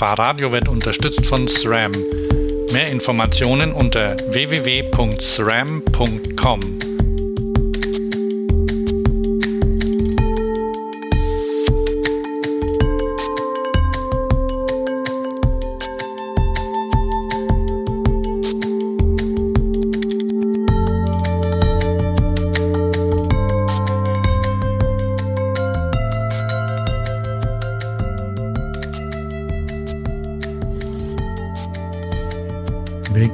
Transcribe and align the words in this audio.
Fahrradio 0.00 0.50
wird 0.50 0.66
unterstützt 0.70 1.26
von 1.26 1.46
SRAM. 1.46 1.92
Mehr 2.72 2.90
Informationen 2.90 3.74
unter 3.74 4.16
www.sram.com. 4.32 5.00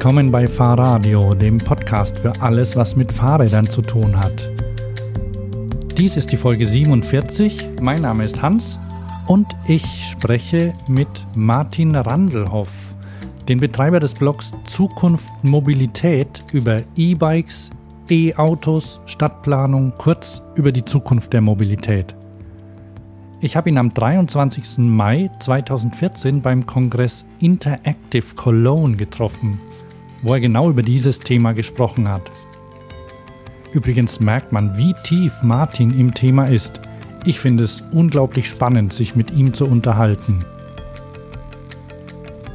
Willkommen 0.06 0.30
bei 0.30 0.46
Fahrradio, 0.46 1.34
dem 1.34 1.58
Podcast 1.58 2.16
für 2.16 2.32
alles, 2.40 2.76
was 2.76 2.94
mit 2.94 3.10
Fahrrädern 3.10 3.68
zu 3.68 3.82
tun 3.82 4.16
hat. 4.16 4.48
Dies 5.98 6.16
ist 6.16 6.30
die 6.30 6.36
Folge 6.36 6.64
47. 6.64 7.70
Mein 7.80 8.02
Name 8.02 8.22
ist 8.22 8.40
Hans 8.40 8.78
und 9.26 9.48
ich 9.66 9.84
spreche 10.08 10.72
mit 10.86 11.08
Martin 11.34 11.96
Randelhoff, 11.96 12.94
den 13.48 13.58
Betreiber 13.58 13.98
des 13.98 14.14
Blogs 14.14 14.52
Zukunft 14.62 15.28
Mobilität 15.42 16.44
über 16.52 16.82
E-Bikes, 16.94 17.70
E-Autos, 18.08 19.00
Stadtplanung, 19.06 19.92
kurz 19.98 20.40
über 20.54 20.70
die 20.70 20.84
Zukunft 20.84 21.32
der 21.32 21.40
Mobilität. 21.40 22.14
Ich 23.40 23.56
habe 23.56 23.70
ihn 23.70 23.76
am 23.76 23.92
23. 23.92 24.78
Mai 24.78 25.30
2014 25.40 26.42
beim 26.42 26.64
Kongress 26.64 27.24
Interactive 27.40 28.36
Cologne 28.36 28.96
getroffen, 28.96 29.60
wo 30.26 30.34
er 30.34 30.40
genau 30.40 30.68
über 30.68 30.82
dieses 30.82 31.20
Thema 31.20 31.52
gesprochen 31.52 32.08
hat. 32.08 32.30
Übrigens 33.72 34.18
merkt 34.18 34.50
man, 34.50 34.76
wie 34.76 34.92
tief 35.04 35.32
Martin 35.42 35.96
im 35.96 36.12
Thema 36.12 36.44
ist. 36.44 36.80
Ich 37.24 37.38
finde 37.38 37.62
es 37.64 37.84
unglaublich 37.92 38.48
spannend, 38.48 38.92
sich 38.92 39.14
mit 39.14 39.30
ihm 39.30 39.54
zu 39.54 39.66
unterhalten. 39.66 40.40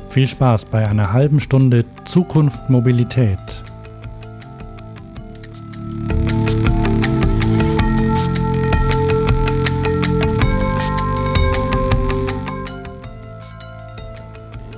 Viel 0.09 0.27
Spaß 0.27 0.65
bei 0.65 0.85
einer 0.85 1.13
halben 1.13 1.39
Stunde 1.39 1.85
Zukunft 2.03 2.69
Mobilität. 2.69 3.39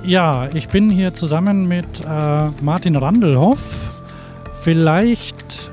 Ja, 0.06 0.50
ich 0.52 0.68
bin 0.68 0.90
hier 0.90 1.14
zusammen 1.14 1.66
mit 1.66 1.86
äh, 2.06 2.50
Martin 2.60 2.94
Randelhoff. 2.94 4.02
Vielleicht 4.60 5.70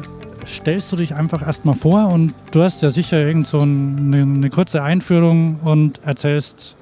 stellst 0.47 0.89
du 0.93 0.95
dich 0.95 1.13
einfach 1.13 1.45
erstmal 1.45 1.75
vor 1.75 2.07
und 2.07 2.33
du 2.51 2.61
hast 2.61 2.81
ja 2.81 2.89
sicher 2.89 3.19
irgend 3.19 3.45
so 3.45 3.59
eine, 3.59 4.21
eine 4.21 4.49
kurze 4.49 4.83
Einführung 4.83 5.59
und 5.65 5.99
erzählst 6.05 6.77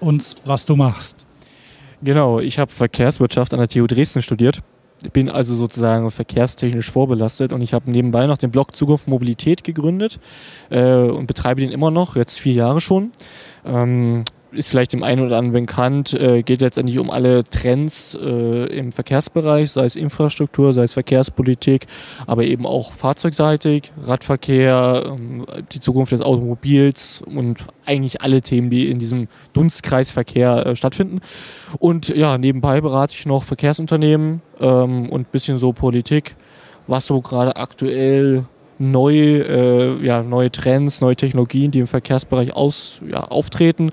uns, 0.00 0.36
was 0.44 0.66
du 0.66 0.76
machst. 0.76 1.24
Genau, 2.02 2.40
ich 2.40 2.58
habe 2.58 2.70
Verkehrswirtschaft 2.70 3.54
an 3.54 3.60
der 3.60 3.68
TU 3.68 3.86
Dresden 3.86 4.20
studiert. 4.20 4.60
Ich 5.02 5.12
bin 5.12 5.30
also 5.30 5.54
sozusagen 5.54 6.10
verkehrstechnisch 6.10 6.90
vorbelastet 6.90 7.54
und 7.54 7.62
ich 7.62 7.72
habe 7.72 7.90
nebenbei 7.90 8.26
noch 8.26 8.36
den 8.36 8.50
Blog 8.50 8.76
Zukunft 8.76 9.08
Mobilität 9.08 9.64
gegründet 9.64 10.20
äh, 10.68 10.92
und 10.92 11.26
betreibe 11.26 11.62
den 11.62 11.72
immer 11.72 11.90
noch, 11.90 12.16
jetzt 12.16 12.38
vier 12.38 12.52
Jahre 12.52 12.82
schon. 12.82 13.12
Ähm, 13.64 14.24
ist 14.52 14.68
vielleicht 14.68 14.92
dem 14.92 15.02
einen 15.02 15.26
oder 15.26 15.38
anderen 15.38 15.66
bekannt, 15.66 16.14
äh, 16.14 16.42
geht 16.42 16.60
letztendlich 16.60 16.98
um 16.98 17.10
alle 17.10 17.44
Trends 17.44 18.16
äh, 18.20 18.66
im 18.66 18.92
Verkehrsbereich, 18.92 19.70
sei 19.70 19.84
es 19.84 19.96
Infrastruktur, 19.96 20.72
sei 20.72 20.84
es 20.84 20.92
Verkehrspolitik, 20.92 21.86
aber 22.26 22.44
eben 22.44 22.66
auch 22.66 22.92
fahrzeugseitig, 22.92 23.92
Radverkehr, 24.04 25.04
ähm, 25.06 25.46
die 25.72 25.80
Zukunft 25.80 26.12
des 26.12 26.20
Automobils 26.20 27.22
und 27.22 27.64
eigentlich 27.86 28.20
alle 28.22 28.42
Themen, 28.42 28.70
die 28.70 28.90
in 28.90 28.98
diesem 28.98 29.28
Dunstkreisverkehr 29.52 30.66
äh, 30.66 30.76
stattfinden. 30.76 31.20
Und 31.78 32.08
ja, 32.08 32.38
nebenbei 32.38 32.80
berate 32.80 33.14
ich 33.14 33.26
noch 33.26 33.44
Verkehrsunternehmen 33.44 34.42
ähm, 34.60 35.08
und 35.08 35.32
bisschen 35.32 35.58
so 35.58 35.72
Politik, 35.72 36.36
was 36.86 37.06
so 37.06 37.20
gerade 37.20 37.56
aktuell 37.56 38.44
neue, 38.82 39.38
äh, 39.42 40.04
ja, 40.04 40.22
neue 40.22 40.50
Trends, 40.50 41.00
neue 41.00 41.16
Technologien, 41.16 41.70
die 41.70 41.78
im 41.78 41.86
Verkehrsbereich 41.86 42.54
aus, 42.54 43.00
ja, 43.08 43.20
auftreten. 43.20 43.90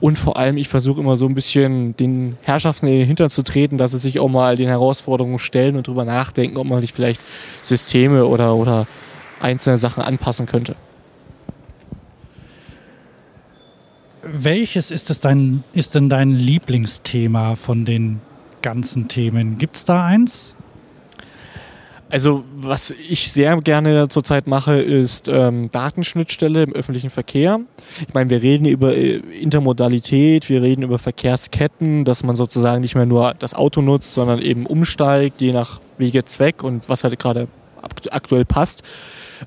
Und 0.00 0.18
vor 0.18 0.36
allem, 0.36 0.56
ich 0.56 0.68
versuche 0.68 1.00
immer 1.00 1.16
so 1.16 1.26
ein 1.26 1.34
bisschen 1.34 1.96
den 1.96 2.36
Herrschaften 2.42 2.86
in 2.86 2.98
den 2.98 3.06
Hintern 3.06 3.30
zu 3.30 3.42
treten, 3.42 3.78
dass 3.78 3.92
sie 3.92 3.98
sich 3.98 4.20
auch 4.20 4.28
mal 4.28 4.56
den 4.56 4.68
Herausforderungen 4.68 5.38
stellen 5.38 5.76
und 5.76 5.88
darüber 5.88 6.04
nachdenken, 6.04 6.58
ob 6.58 6.66
man 6.66 6.80
nicht 6.80 6.94
vielleicht 6.94 7.22
Systeme 7.62 8.26
oder, 8.26 8.54
oder 8.54 8.86
einzelne 9.40 9.78
Sachen 9.78 10.02
anpassen 10.02 10.46
könnte. 10.46 10.76
Welches 14.22 14.90
ist, 14.90 15.08
es 15.08 15.20
dein, 15.20 15.62
ist 15.72 15.94
denn 15.94 16.08
dein 16.08 16.30
Lieblingsthema 16.30 17.54
von 17.54 17.84
den 17.84 18.20
ganzen 18.60 19.06
Themen? 19.06 19.56
Gibt 19.56 19.76
es 19.76 19.84
da 19.84 20.04
eins? 20.04 20.55
Also 22.08 22.44
was 22.54 22.92
ich 22.92 23.32
sehr 23.32 23.56
gerne 23.56 24.08
zurzeit 24.08 24.46
mache, 24.46 24.80
ist 24.80 25.28
ähm, 25.28 25.70
Datenschnittstelle 25.70 26.62
im 26.62 26.72
öffentlichen 26.72 27.10
Verkehr. 27.10 27.60
Ich 28.06 28.14
meine, 28.14 28.30
wir 28.30 28.42
reden 28.42 28.66
über 28.66 28.96
äh, 28.96 29.16
Intermodalität, 29.16 30.48
wir 30.48 30.62
reden 30.62 30.82
über 30.82 30.98
Verkehrsketten, 30.98 32.04
dass 32.04 32.22
man 32.22 32.36
sozusagen 32.36 32.80
nicht 32.82 32.94
mehr 32.94 33.06
nur 33.06 33.34
das 33.34 33.54
Auto 33.54 33.82
nutzt, 33.82 34.12
sondern 34.14 34.40
eben 34.40 34.66
umsteigt, 34.66 35.40
je 35.40 35.52
nach 35.52 35.80
Wegezweck 35.98 36.62
und 36.62 36.88
was 36.88 37.02
halt 37.02 37.18
gerade 37.18 37.48
aktuell 38.10 38.44
passt. 38.44 38.84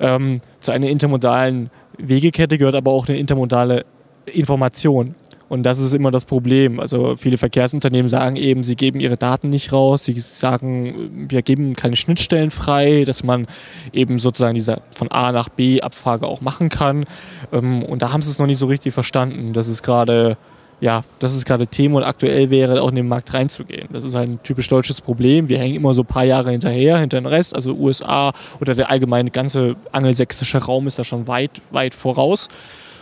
Ähm, 0.01 0.35
zu 0.59 0.71
einer 0.71 0.89
intermodalen 0.89 1.69
Wegekette 1.97 2.57
gehört 2.57 2.75
aber 2.75 2.91
auch 2.91 3.07
eine 3.07 3.17
intermodale 3.17 3.85
Information. 4.25 5.15
Und 5.49 5.63
das 5.63 5.79
ist 5.79 5.93
immer 5.93 6.11
das 6.11 6.25
Problem. 6.25 6.79
Also 6.79 7.15
viele 7.17 7.37
Verkehrsunternehmen 7.37 8.07
sagen 8.07 8.35
eben, 8.35 8.63
sie 8.63 8.75
geben 8.75 8.99
ihre 8.99 9.17
Daten 9.17 9.47
nicht 9.47 9.73
raus. 9.73 10.03
Sie 10.03 10.19
sagen, 10.19 11.27
wir 11.27 11.41
geben 11.41 11.75
keine 11.75 11.95
Schnittstellen 11.95 12.51
frei, 12.51 13.03
dass 13.05 13.23
man 13.23 13.47
eben 13.91 14.19
sozusagen 14.19 14.53
diese 14.53 14.81
von 14.91 15.11
A 15.11 15.31
nach 15.31 15.49
B 15.49 15.81
Abfrage 15.81 16.27
auch 16.27 16.41
machen 16.41 16.69
kann. 16.69 17.05
Ähm, 17.51 17.83
und 17.83 18.01
da 18.03 18.13
haben 18.13 18.21
sie 18.21 18.29
es 18.29 18.39
noch 18.39 18.45
nicht 18.45 18.59
so 18.59 18.67
richtig 18.67 18.93
verstanden. 18.93 19.53
Das 19.53 19.67
ist 19.67 19.81
gerade 19.81 20.37
ja, 20.81 21.01
das 21.19 21.35
ist 21.35 21.45
gerade 21.45 21.67
Thema 21.67 21.97
und 21.97 22.03
aktuell 22.03 22.49
wäre, 22.49 22.81
auch 22.81 22.89
in 22.89 22.95
den 22.95 23.07
Markt 23.07 23.33
reinzugehen. 23.33 23.89
Das 23.91 24.05
ist 24.05 24.15
ein 24.15 24.41
typisch 24.43 24.69
deutsches 24.69 25.01
Problem. 25.01 25.49
Wir 25.49 25.59
hängen 25.59 25.75
immer 25.75 25.93
so 25.93 26.03
ein 26.03 26.07
paar 26.07 26.23
Jahre 26.23 26.51
hinterher, 26.51 26.97
hinter 26.99 27.19
den 27.19 27.25
Rest. 27.25 27.53
Also 27.53 27.73
USA 27.73 28.31
oder 28.61 28.75
der 28.75 28.89
allgemeine 28.89 29.29
ganze 29.29 29.75
angelsächsische 29.91 30.59
Raum 30.59 30.87
ist 30.87 30.97
da 30.97 31.03
schon 31.03 31.27
weit, 31.27 31.61
weit 31.71 31.93
voraus. 31.93 32.47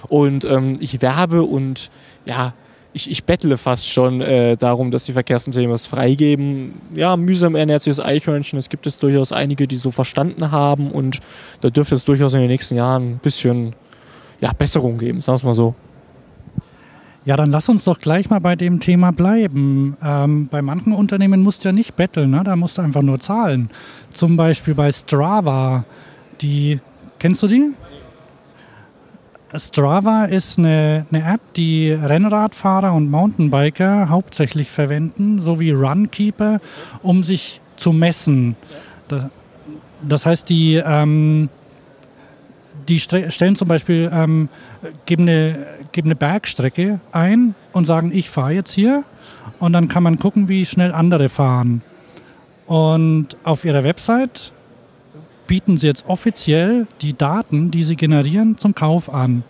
Und 0.08 0.46
ähm, 0.46 0.78
ich 0.80 1.02
werbe 1.02 1.44
und 1.44 1.90
ja, 2.25 2.53
ich, 2.94 3.12
ich 3.12 3.24
bettle 3.25 3.58
fast 3.58 3.88
schon 3.88 4.22
äh, 4.22 4.58
darum, 4.58 4.91
dass 4.91 5.06
die 5.06 5.13
Verkehrsunternehmen 5.13 5.74
was 5.74 5.85
freigeben. 5.85 6.74
Ja, 6.96 7.16
mühsam 7.16 7.56
ernährt 7.56 7.84
sich 7.84 7.96
das 7.96 8.03
Eichhörnchen. 8.03 8.58
Es 8.58 8.69
gibt 8.69 8.88
es 8.88 8.97
durchaus 8.97 9.31
einige, 9.31 9.68
die 9.68 9.78
so 9.78 9.91
verstanden 9.91 10.52
haben 10.52 10.91
und 10.91 11.19
da 11.62 11.69
dürfte 11.69 11.96
es 11.96 12.06
durchaus 12.06 12.34
in 12.34 12.40
den 12.40 12.50
nächsten 12.50 12.75
Jahren 12.75 13.12
ein 13.13 13.19
bisschen 13.19 13.75
ja, 14.41 14.52
Besserung 14.53 14.97
geben, 14.97 15.22
sagen 15.22 15.35
wir 15.35 15.38
es 15.38 15.44
mal 15.44 15.53
so. 15.53 15.75
Ja, 17.25 17.35
dann 17.35 17.52
lass 17.52 17.68
uns 17.68 17.84
doch 17.84 18.00
gleich 18.00 18.29
mal 18.29 18.40
bei 18.40 18.56
dem 18.56 18.79
Thema 18.79 19.12
bleiben. 19.12 19.97
Ähm, 20.02 20.47
bei 20.47 20.62
manchen 20.62 20.94
Unternehmen 20.94 21.41
musst 21.41 21.64
du 21.64 21.69
ja 21.69 21.74
nicht 21.74 21.97
betteln, 21.97 22.31
ne? 22.31 22.41
da 22.44 22.56
musst 22.56 22.78
du 22.78 22.81
einfach 22.81 23.02
nur 23.02 23.19
zahlen. 23.19 23.69
Zum 24.12 24.38
Beispiel 24.38 24.74
bei 24.74 24.91
Strava. 24.91 25.84
Die, 26.40 26.79
kennst 27.20 27.43
du 27.43 27.47
die? 27.47 27.73
Strava 29.57 30.25
ist 30.25 30.59
eine, 30.59 31.05
eine, 31.11 31.33
App, 31.33 31.41
die 31.55 31.91
Rennradfahrer 31.91 32.93
und 32.93 33.09
Mountainbiker 33.09 34.09
hauptsächlich 34.09 34.69
verwenden, 34.69 35.39
sowie 35.39 35.71
Runkeeper, 35.71 36.59
um 37.01 37.23
sich 37.23 37.61
zu 37.75 37.93
messen. 37.93 38.55
Das 40.01 40.25
heißt, 40.25 40.49
die, 40.49 40.75
ähm, 40.75 41.49
die 42.87 42.99
stellen 42.99 43.55
zum 43.55 43.67
Beispiel, 43.67 44.09
ähm, 44.13 44.49
geben, 45.05 45.23
eine, 45.23 45.67
geben 45.91 46.07
eine 46.07 46.15
Bergstrecke 46.15 46.99
ein 47.11 47.55
und 47.73 47.85
sagen, 47.85 48.11
ich 48.13 48.29
fahre 48.29 48.53
jetzt 48.53 48.71
hier. 48.71 49.03
Und 49.59 49.73
dann 49.73 49.87
kann 49.87 50.03
man 50.03 50.17
gucken, 50.17 50.47
wie 50.47 50.65
schnell 50.65 50.91
andere 50.91 51.29
fahren. 51.29 51.81
Und 52.65 53.37
auf 53.43 53.65
ihrer 53.65 53.83
Website 53.83 54.51
bieten 55.47 55.78
sie 55.78 55.88
jetzt 55.88 56.05
offiziell 56.08 56.88
die 57.02 57.17
Daten, 57.17 57.72
die 57.72 57.84
sie 57.84 57.96
generieren, 57.96 58.58
zum 58.58 58.76
Kauf 58.76 59.11
an. 59.11 59.44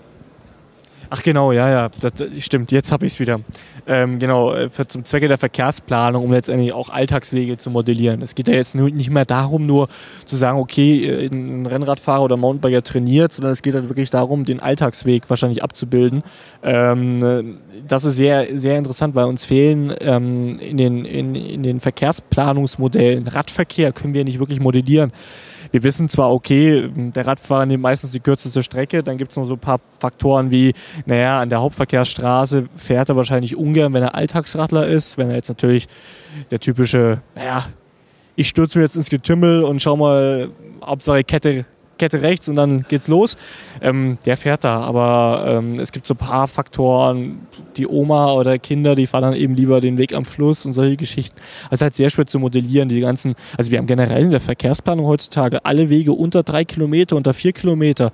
Ach 1.10 1.24
genau, 1.24 1.52
ja, 1.52 1.70
ja, 1.70 1.90
das, 2.02 2.14
stimmt. 2.40 2.72
Jetzt 2.72 2.92
habe 2.92 3.06
ich 3.06 3.14
es 3.14 3.20
wieder. 3.20 3.40
Ähm, 3.86 4.20
genau, 4.20 4.54
äh, 4.54 4.70
für, 4.70 4.88
zum 4.88 5.06
Zwecke 5.06 5.30
der 5.30 5.38
Verkehrsplanung, 5.38 6.24
um 6.24 6.32
letztendlich 6.32 6.74
auch 6.74 6.90
Alltagswege 6.90 7.58
zu 7.58 7.70
modellieren. 7.70 8.22
Es 8.22 8.36
geht 8.36 8.50
ja 8.50 8.56
jetzt 8.56 8.76
nicht 8.76 9.10
mehr 9.10 9.24
darum, 9.24 9.66
nur 9.66 9.88
zu 10.26 10.36
sagen, 10.36 10.60
okay, 10.60 11.06
äh, 11.06 11.28
ein 11.28 11.66
Rennradfahrer 11.66 12.24
oder 12.24 12.36
Mountainbiker 12.36 12.84
trainiert, 12.84 13.32
sondern 13.32 13.54
es 13.54 13.62
geht 13.62 13.74
halt 13.74 13.88
wirklich 13.88 14.10
darum, 14.10 14.44
den 14.44 14.60
Alltagsweg 14.60 15.30
wahrscheinlich 15.30 15.64
abzubilden. 15.64 16.24
Ähm, 16.62 17.24
äh, 17.24 17.44
das 17.88 18.04
ist 18.04 18.18
sehr, 18.18 18.58
sehr 18.58 18.78
interessant, 18.78 19.16
weil 19.16 19.26
uns 19.26 19.46
fehlen 19.46 19.94
ähm, 20.02 20.60
in, 20.60 20.76
den, 20.76 21.06
in, 21.06 21.36
in 21.36 21.64
den 21.64 21.80
Verkehrsplanungsmodellen 21.80 23.28
Radverkehr 23.28 23.94
können 23.94 24.14
wir 24.14 24.26
nicht 24.26 24.40
wirklich 24.40 24.60
modellieren 24.60 25.14
wir 25.72 25.84
wissen 25.84 26.10
zwar, 26.10 26.32
okay, 26.32 26.90
der 26.96 27.26
Radfahrer 27.26 27.66
nimmt 27.66 27.84
meistens 27.84 28.12
die 28.12 28.20
kürzeste 28.20 28.64
Strecke, 28.64 29.04
dann 29.04 29.18
gibt 29.18 29.32
es 29.32 29.38
noch 29.38 29.44
so 29.44 29.56
ein 29.56 29.60
paar 29.60 29.80
Faktoren 30.00 30.52
wie, 30.52 30.74
naja, 31.06 31.40
an 31.40 31.50
der 31.50 31.62
Hauptverkehrsstraße 31.62 32.66
fährt 32.76 33.10
er 33.10 33.16
wahrscheinlich 33.16 33.56
ungern, 33.56 33.94
wenn 33.94 34.04
er 34.04 34.16
Alltagsradler 34.16 34.88
ist, 34.88 35.18
wenn 35.18 35.30
er 35.30 35.36
jetzt 35.36 35.50
natürlich 35.50 35.88
der 36.52 36.60
typische, 36.60 37.22
naja, 37.36 37.66
ich 38.36 38.48
stürze 38.48 38.78
mir 38.78 38.86
jetzt 38.86 38.96
ins 38.96 39.10
Getümmel 39.10 39.64
und 39.64 39.82
schau 39.82 39.98
mal, 39.98 40.50
Hauptsache 40.84 41.24
Kette 41.24 41.66
Kette 41.98 42.22
rechts 42.22 42.48
und 42.48 42.56
dann 42.56 42.86
geht's 42.88 43.08
los. 43.08 43.36
Ähm, 43.82 44.18
der 44.26 44.38
fährt 44.38 44.64
da, 44.64 44.82
aber 44.82 45.46
ähm, 45.48 45.80
es 45.80 45.92
gibt 45.92 46.06
so 46.06 46.14
ein 46.14 46.18
paar 46.18 46.48
Faktoren, 46.48 47.48
die 47.76 47.88
Oma 47.88 48.34
oder 48.34 48.58
Kinder, 48.60 48.96
die 48.96 49.08
fahren 49.08 49.24
dann 49.24 49.34
eben 49.34 49.56
lieber 49.56 49.82
den 49.82 49.98
Weg 49.98 50.14
am 50.14 50.26
Fluss 50.26 50.66
und 50.66 50.74
solche 50.74 50.98
Geschichten. 50.98 51.38
Also 51.66 51.72
es 51.72 51.78
ist 51.78 51.82
halt 51.82 51.96
sehr 51.96 52.10
schwer 52.10 52.26
zu 52.26 52.40
modellieren, 52.40 52.90
die 52.90 53.00
ganzen, 53.00 53.36
also 53.58 53.72
wir 53.72 53.78
haben 53.78 53.88
generell 53.88 54.24
in 54.24 54.32
der 54.32 54.40
Verkehrsplanung 54.40 55.06
heutzutage 55.06 55.66
alle 55.66 55.90
Wege 55.90 56.14
unter 56.14 56.44
drei 56.44 56.66
Kilometer, 56.66 57.16
unter 57.16 57.34
vier 57.34 57.54
Kilometer 57.54 58.12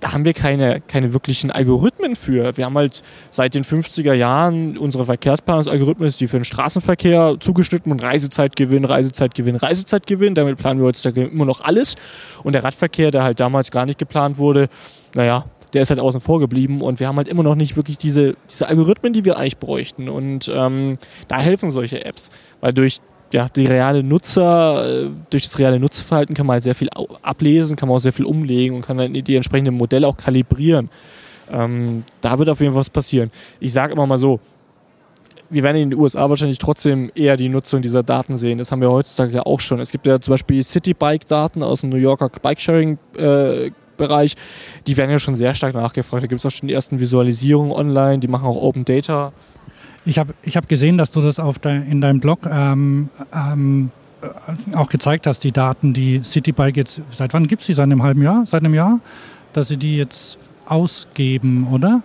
da 0.00 0.12
haben 0.12 0.24
wir 0.24 0.32
keine, 0.32 0.80
keine 0.80 1.12
wirklichen 1.12 1.50
Algorithmen 1.50 2.16
für. 2.16 2.56
Wir 2.56 2.64
haben 2.64 2.76
halt 2.76 3.02
seit 3.28 3.54
den 3.54 3.64
50er 3.64 4.14
Jahren 4.14 4.78
unsere 4.78 5.04
Verkehrsplanungsalgorithmen, 5.04 6.10
die 6.18 6.26
für 6.26 6.38
den 6.38 6.44
Straßenverkehr 6.44 7.36
zugeschnitten 7.38 7.92
und 7.92 8.02
Reisezeitgewinn, 8.02 8.84
Reisezeitgewinn, 8.84 9.56
Reisezeitgewinn. 9.56 10.34
Damit 10.34 10.56
planen 10.56 10.80
wir 10.80 10.86
heutzutage 10.86 11.24
immer 11.24 11.44
noch 11.44 11.60
alles. 11.60 11.96
Und 12.42 12.54
der 12.54 12.64
Radverkehr, 12.64 13.10
der 13.10 13.22
halt 13.22 13.40
damals 13.40 13.70
gar 13.70 13.84
nicht 13.84 13.98
geplant 13.98 14.38
wurde, 14.38 14.68
naja, 15.14 15.44
der 15.72 15.82
ist 15.82 15.90
halt 15.90 16.00
außen 16.00 16.20
vor 16.20 16.40
geblieben 16.40 16.82
und 16.82 16.98
wir 16.98 17.06
haben 17.06 17.16
halt 17.16 17.28
immer 17.28 17.42
noch 17.42 17.54
nicht 17.54 17.76
wirklich 17.76 17.96
diese, 17.96 18.34
diese 18.50 18.68
Algorithmen, 18.68 19.12
die 19.12 19.24
wir 19.24 19.36
eigentlich 19.36 19.58
bräuchten. 19.58 20.08
Und 20.08 20.50
ähm, 20.52 20.94
da 21.28 21.38
helfen 21.38 21.70
solche 21.70 22.04
Apps, 22.04 22.30
weil 22.60 22.72
durch 22.72 22.98
ja, 23.32 23.48
die 23.48 23.66
reale 23.66 24.02
Nutzer, 24.02 25.04
äh, 25.04 25.10
durch 25.30 25.44
das 25.44 25.58
reale 25.58 25.78
Nutzerverhalten 25.78 26.34
kann 26.34 26.46
man 26.46 26.54
halt 26.54 26.64
sehr 26.64 26.74
viel 26.74 26.88
ablesen, 27.22 27.76
kann 27.76 27.88
man 27.88 27.96
auch 27.96 28.00
sehr 28.00 28.12
viel 28.12 28.24
umlegen 28.24 28.76
und 28.76 28.82
kann 28.82 28.98
dann 28.98 29.12
die 29.12 29.36
entsprechenden 29.36 29.74
Modelle 29.74 30.08
auch 30.08 30.16
kalibrieren. 30.16 30.90
Ähm, 31.50 32.04
da 32.20 32.38
wird 32.38 32.48
auf 32.48 32.60
jeden 32.60 32.72
Fall 32.72 32.80
was 32.80 32.90
passieren. 32.90 33.30
Ich 33.60 33.72
sage 33.72 33.92
immer 33.92 34.06
mal 34.06 34.18
so, 34.18 34.40
wir 35.50 35.62
werden 35.62 35.76
in 35.76 35.90
den 35.90 35.98
USA 35.98 36.28
wahrscheinlich 36.28 36.58
trotzdem 36.58 37.10
eher 37.14 37.36
die 37.36 37.48
Nutzung 37.48 37.82
dieser 37.82 38.02
Daten 38.02 38.36
sehen. 38.36 38.58
Das 38.58 38.70
haben 38.70 38.80
wir 38.80 38.90
heutzutage 38.90 39.34
ja 39.34 39.42
auch 39.42 39.60
schon. 39.60 39.80
Es 39.80 39.90
gibt 39.90 40.06
ja 40.06 40.20
zum 40.20 40.32
Beispiel 40.32 40.62
City-Bike-Daten 40.62 41.62
aus 41.62 41.80
dem 41.80 41.90
New 41.90 41.96
Yorker 41.96 42.28
Bike-Sharing-Bereich. 42.28 44.36
die 44.86 44.96
werden 44.96 45.10
ja 45.10 45.18
schon 45.18 45.34
sehr 45.34 45.54
stark 45.54 45.74
nachgefragt. 45.74 46.22
Da 46.22 46.26
gibt 46.28 46.38
es 46.38 46.46
auch 46.46 46.56
schon 46.56 46.68
die 46.68 46.74
ersten 46.74 47.00
Visualisierungen 47.00 47.72
online. 47.72 48.20
Die 48.20 48.28
machen 48.28 48.46
auch 48.46 48.56
Open 48.56 48.84
Data. 48.84 49.32
Ich 50.04 50.18
habe 50.18 50.34
ich 50.42 50.56
hab 50.56 50.68
gesehen, 50.68 50.98
dass 50.98 51.10
du 51.10 51.20
das 51.20 51.38
auf 51.38 51.58
de, 51.58 51.76
in 51.90 52.00
deinem 52.00 52.20
Blog 52.20 52.40
ähm, 52.50 53.10
ähm, 53.34 53.90
auch 54.74 54.88
gezeigt 54.88 55.26
hast, 55.26 55.44
die 55.44 55.52
Daten, 55.52 55.92
die 55.92 56.22
Citybike 56.24 56.76
jetzt, 56.76 57.02
seit 57.10 57.32
wann 57.34 57.46
gibt 57.46 57.60
es 57.60 57.66
die? 57.66 57.74
Seit 57.74 57.84
einem 57.84 58.02
halben 58.02 58.22
Jahr? 58.22 58.44
Seit 58.46 58.64
einem 58.64 58.74
Jahr? 58.74 59.00
Dass 59.52 59.68
sie 59.68 59.76
die 59.76 59.96
jetzt 59.96 60.38
ausgeben, 60.66 61.68
oder? 61.72 62.02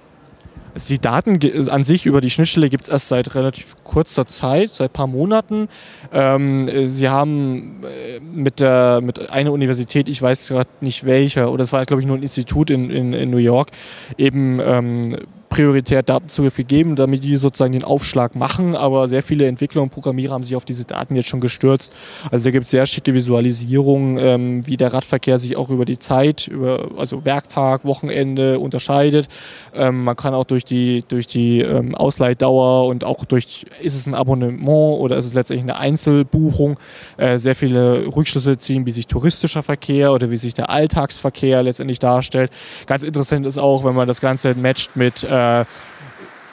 Also 0.73 0.89
die 0.89 0.99
Daten 0.99 1.39
an 1.69 1.83
sich 1.83 2.05
über 2.05 2.19
die 2.19 2.29
Schnittstelle 2.29 2.69
gibt 2.69 2.83
es 2.83 2.89
erst 2.89 3.07
seit 3.07 3.33
relativ 3.33 3.75
kurzer 3.85 4.25
Zeit, 4.25 4.71
seit 4.71 4.91
ein 4.91 4.93
paar 4.93 5.07
Monaten. 5.07 5.69
Ähm, 6.11 6.89
sie 6.89 7.07
haben 7.07 7.81
äh, 7.83 8.19
mit, 8.19 8.59
der, 8.59 8.99
mit 9.01 9.31
einer 9.31 9.53
Universität, 9.53 10.09
ich 10.09 10.21
weiß 10.21 10.49
gerade 10.49 10.69
nicht 10.81 11.05
welcher, 11.05 11.49
oder 11.49 11.63
es 11.63 11.71
war 11.71 11.85
glaube 11.85 12.01
ich 12.01 12.07
nur 12.07 12.17
ein 12.17 12.23
Institut 12.23 12.69
in, 12.69 12.89
in, 12.89 13.13
in 13.13 13.29
New 13.29 13.37
York, 13.37 13.69
eben 14.17 14.59
ähm, 14.59 15.17
prioritär 15.55 16.03
Daten 16.03 16.27
zu 16.27 16.49
vergeben, 16.49 16.97
damit 16.97 17.23
die 17.23 17.37
sozusagen 17.37 17.71
den 17.71 17.85
Aufschlag 17.85 18.35
machen. 18.35 18.75
Aber 18.75 19.07
sehr 19.07 19.23
viele 19.23 19.47
Entwickler 19.47 19.81
und 19.81 19.89
Programmierer 19.89 20.33
haben 20.33 20.43
sich 20.43 20.57
auf 20.57 20.65
diese 20.65 20.83
Daten 20.83 21.15
jetzt 21.15 21.29
schon 21.29 21.39
gestürzt. 21.39 21.93
Also 22.29 22.45
da 22.45 22.51
gibt 22.51 22.65
es 22.65 22.71
sehr 22.71 22.85
schicke 22.85 23.13
Visualisierungen, 23.13 24.17
ähm, 24.17 24.67
wie 24.67 24.75
der 24.75 24.91
Radverkehr 24.91 25.39
sich 25.39 25.55
auch 25.55 25.69
über 25.69 25.85
die 25.85 25.97
Zeit, 25.97 26.49
über, 26.49 26.89
also 26.97 27.23
Werktag, 27.23 27.85
Wochenende 27.85 28.59
unterscheidet. 28.59 29.29
Ähm, 29.73 30.03
man 30.03 30.17
kann 30.17 30.33
auch 30.33 30.43
durch 30.43 30.65
die, 30.65 31.05
durch 31.07 31.25
die 31.25 31.61
ähm, 31.61 31.95
Ausleihdauer 31.95 32.87
und 32.87 33.05
auch 33.05 33.23
durch, 33.23 33.65
ist 33.81 33.95
es 33.95 34.07
ein 34.07 34.13
Abonnement 34.13 34.99
oder 34.99 35.15
ist 35.15 35.25
es 35.25 35.35
letztendlich 35.35 35.63
eine 35.63 35.79
Einzelbuchung, 35.79 36.77
äh, 37.15 37.37
sehr 37.37 37.55
viele 37.55 38.13
Rückschlüsse 38.13 38.57
ziehen, 38.57 38.85
wie 38.85 38.91
sich 38.91 39.07
touristischer 39.07 39.63
Verkehr 39.63 40.11
oder 40.11 40.31
wie 40.31 40.37
sich 40.37 40.53
der 40.53 40.69
Alltagsverkehr 40.69 41.63
letztendlich 41.63 41.99
darstellt. 41.99 42.51
Ganz 42.87 43.03
interessant 43.03 43.45
ist 43.45 43.57
auch, 43.57 43.85
wenn 43.85 43.95
man 43.95 44.07
das 44.07 44.19
Ganze 44.19 44.53
matcht 44.55 44.97
mit 44.97 45.23
äh, 45.23 45.44
äh, 45.61 45.65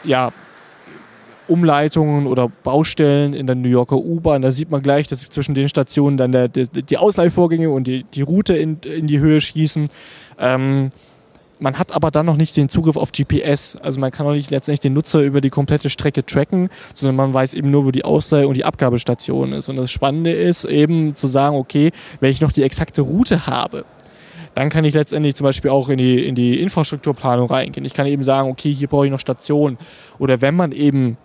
ja, 0.04 0.32
Umleitungen 1.48 2.26
oder 2.26 2.48
Baustellen 2.48 3.34
in 3.34 3.46
der 3.46 3.56
New 3.56 3.68
Yorker 3.68 3.96
U-Bahn. 3.96 4.42
Da 4.42 4.52
sieht 4.52 4.70
man 4.70 4.82
gleich, 4.82 5.06
dass 5.06 5.20
zwischen 5.20 5.54
den 5.54 5.68
Stationen 5.68 6.16
dann 6.16 6.32
der, 6.32 6.48
der, 6.48 6.66
die 6.66 6.96
Ausleihvorgänge 6.96 7.70
und 7.70 7.86
die, 7.86 8.04
die 8.04 8.22
Route 8.22 8.54
in, 8.54 8.78
in 8.78 9.06
die 9.06 9.18
Höhe 9.18 9.40
schießen. 9.40 9.88
Ähm, 10.38 10.90
man 11.58 11.78
hat 11.78 11.94
aber 11.94 12.10
dann 12.10 12.26
noch 12.26 12.36
nicht 12.36 12.56
den 12.56 12.68
Zugriff 12.68 12.96
auf 12.96 13.12
GPS. 13.12 13.76
Also 13.76 14.00
man 14.00 14.10
kann 14.10 14.26
auch 14.26 14.32
nicht 14.32 14.50
letztendlich 14.50 14.80
den 14.80 14.94
Nutzer 14.94 15.20
über 15.20 15.40
die 15.40 15.50
komplette 15.50 15.90
Strecke 15.90 16.26
tracken, 16.26 16.68
sondern 16.92 17.16
man 17.16 17.34
weiß 17.34 17.54
eben 17.54 17.70
nur, 17.70 17.86
wo 17.86 17.90
die 17.92 18.04
Ausleih- 18.04 18.46
und 18.46 18.56
die 18.56 18.64
Abgabestation 18.64 19.52
ist. 19.52 19.68
Und 19.68 19.76
das 19.76 19.90
Spannende 19.90 20.32
ist 20.32 20.64
eben 20.64 21.14
zu 21.14 21.28
sagen, 21.28 21.56
okay, 21.56 21.92
wenn 22.20 22.30
ich 22.30 22.40
noch 22.40 22.52
die 22.52 22.64
exakte 22.64 23.02
Route 23.02 23.46
habe, 23.46 23.84
dann 24.54 24.68
kann 24.68 24.84
ich 24.84 24.94
letztendlich 24.94 25.34
zum 25.34 25.44
Beispiel 25.44 25.70
auch 25.70 25.88
in 25.88 25.98
die, 25.98 26.26
in 26.26 26.34
die 26.34 26.60
Infrastrukturplanung 26.60 27.48
reingehen. 27.48 27.84
Ich 27.84 27.94
kann 27.94 28.06
eben 28.06 28.22
sagen, 28.22 28.50
okay, 28.50 28.72
hier 28.72 28.88
brauche 28.88 29.06
ich 29.06 29.12
noch 29.12 29.20
Stationen. 29.20 29.78
Oder 30.18 30.40
wenn 30.40 30.54
man 30.54 30.72
eben 30.72 31.16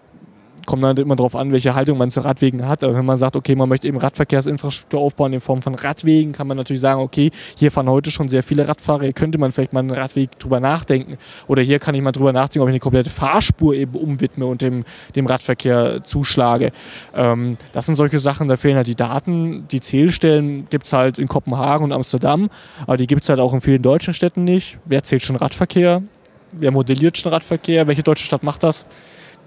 kommt 0.68 0.84
dann 0.84 0.98
immer 0.98 1.16
darauf 1.16 1.36
an, 1.36 1.52
welche 1.52 1.74
Haltung 1.74 1.98
man 1.98 2.12
zu 2.12 2.19
Radwegen 2.19 2.68
hat. 2.68 2.84
Aber 2.84 2.94
wenn 2.94 3.06
man 3.06 3.18
sagt, 3.18 3.36
okay, 3.36 3.56
man 3.56 3.69
möchte 3.69 3.88
eben 3.88 3.98
Radverkehrsinfrastruktur 3.98 5.00
aufbauen 5.00 5.34
in 5.34 5.40
Form 5.40 5.62
von 5.62 5.74
Radwegen, 5.74 6.34
kann 6.34 6.46
man 6.46 6.58
natürlich 6.58 6.81
sagen, 6.81 7.02
okay, 7.02 7.31
hier 7.58 7.72
fahren 7.72 7.90
heute 7.90 8.12
schon 8.12 8.28
sehr 8.28 8.44
viele 8.44 8.68
Radfahrer, 8.68 9.04
hier 9.04 9.14
könnte 9.14 9.38
man 9.38 9.54
vielleicht 9.54 9.74
mal 9.74 9.80
einen 9.80 9.92
Radweg 9.92 10.38
drüber 10.38 10.60
nachdenken. 10.60 11.18
Oder 11.48 11.64
hier 11.64 11.80
kann 11.80 11.96
ich 11.96 12.02
mal 12.02 12.12
drüber 12.12 12.34
nachdenken, 12.34 12.64
ob 12.64 12.68
ich 12.68 12.74
eine 12.74 12.80
komplette 12.80 13.10
Fahrspur 13.10 13.74
eben 13.74 13.96
umwidme 13.96 14.46
und 14.46 14.62
dem, 14.62 14.84
dem 15.16 15.25
Radverkehr 15.25 16.04
zuschlage. 16.04 16.72
Ähm, 17.16 17.58
das 17.72 17.86
sind 17.86 17.96
solche 17.96 18.20
Sachen, 18.20 18.50
da 18.50 18.58
fehlen 18.58 18.75
halt 18.75 18.88
die 18.88 18.96
Daten. 18.96 19.68
Die 19.70 19.80
Zählstellen 19.80 20.68
gibt 20.70 20.86
es 20.86 20.92
halt 20.92 21.18
in 21.18 21.30
Kopenhagen 21.30 21.86
und 21.86 21.94
Amsterdam, 21.94 22.50
aber 22.81 22.98
die 22.98 23.08
gibt 23.08 23.24
es 23.24 23.30
halt 23.30 23.40
auch 23.40 23.54
in 23.54 23.62
vielen 23.62 23.81
deutschen 23.81 24.13
Städten 24.13 24.44
nicht. 24.44 24.77
Wer 24.84 25.01
zählt 25.03 25.24
schon 25.24 25.38
Radverkehr? 25.38 26.03
Wer 26.51 26.72
modelliert 26.72 27.18
schon 27.18 27.32
Radverkehr? 27.32 27.88
Welche 27.88 28.03
deutsche 28.03 28.25
Stadt 28.25 28.44
macht 28.44 28.63
das? 28.63 28.86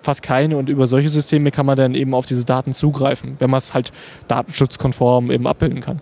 Fast 0.01 0.23
keine 0.23 0.57
und 0.57 0.69
über 0.69 0.87
solche 0.87 1.09
Systeme 1.09 1.51
kann 1.51 1.67
man 1.67 1.77
dann 1.77 1.95
eben 1.95 2.15
auf 2.15 2.27
diese 2.27 2.45
Daten 2.45 2.73
zugreifen, 2.73 3.37
wenn 3.39 3.51
man 3.51 3.59
es 3.59 3.75
halt 3.75 3.93
datenschutzkonform 4.29 5.31
eben 5.31 5.47
abbilden 5.47 5.81
kann. 5.81 6.01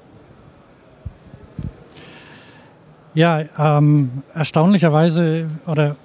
Ja, 3.14 3.42
ähm, 3.58 4.22
erstaunlicherweise 4.34 5.48
oder 5.66 5.96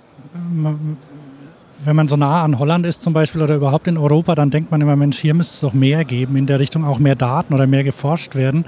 wenn 1.85 1.95
man 1.95 2.07
so 2.07 2.15
nah 2.15 2.43
an 2.43 2.57
Holland 2.59 2.85
ist 2.85 3.01
zum 3.01 3.13
Beispiel 3.13 3.41
oder 3.41 3.55
überhaupt 3.55 3.87
in 3.87 3.97
Europa, 3.97 4.35
dann 4.35 4.49
denkt 4.49 4.71
man 4.71 4.81
immer, 4.81 4.95
Mensch, 4.95 5.19
hier 5.19 5.33
müsste 5.33 5.53
es 5.53 5.59
doch 5.59 5.73
mehr 5.73 6.05
geben 6.05 6.35
in 6.37 6.45
der 6.45 6.59
Richtung, 6.59 6.85
auch 6.85 6.99
mehr 6.99 7.15
Daten 7.15 7.53
oder 7.53 7.67
mehr 7.67 7.83
geforscht 7.83 8.35
werden. 8.35 8.65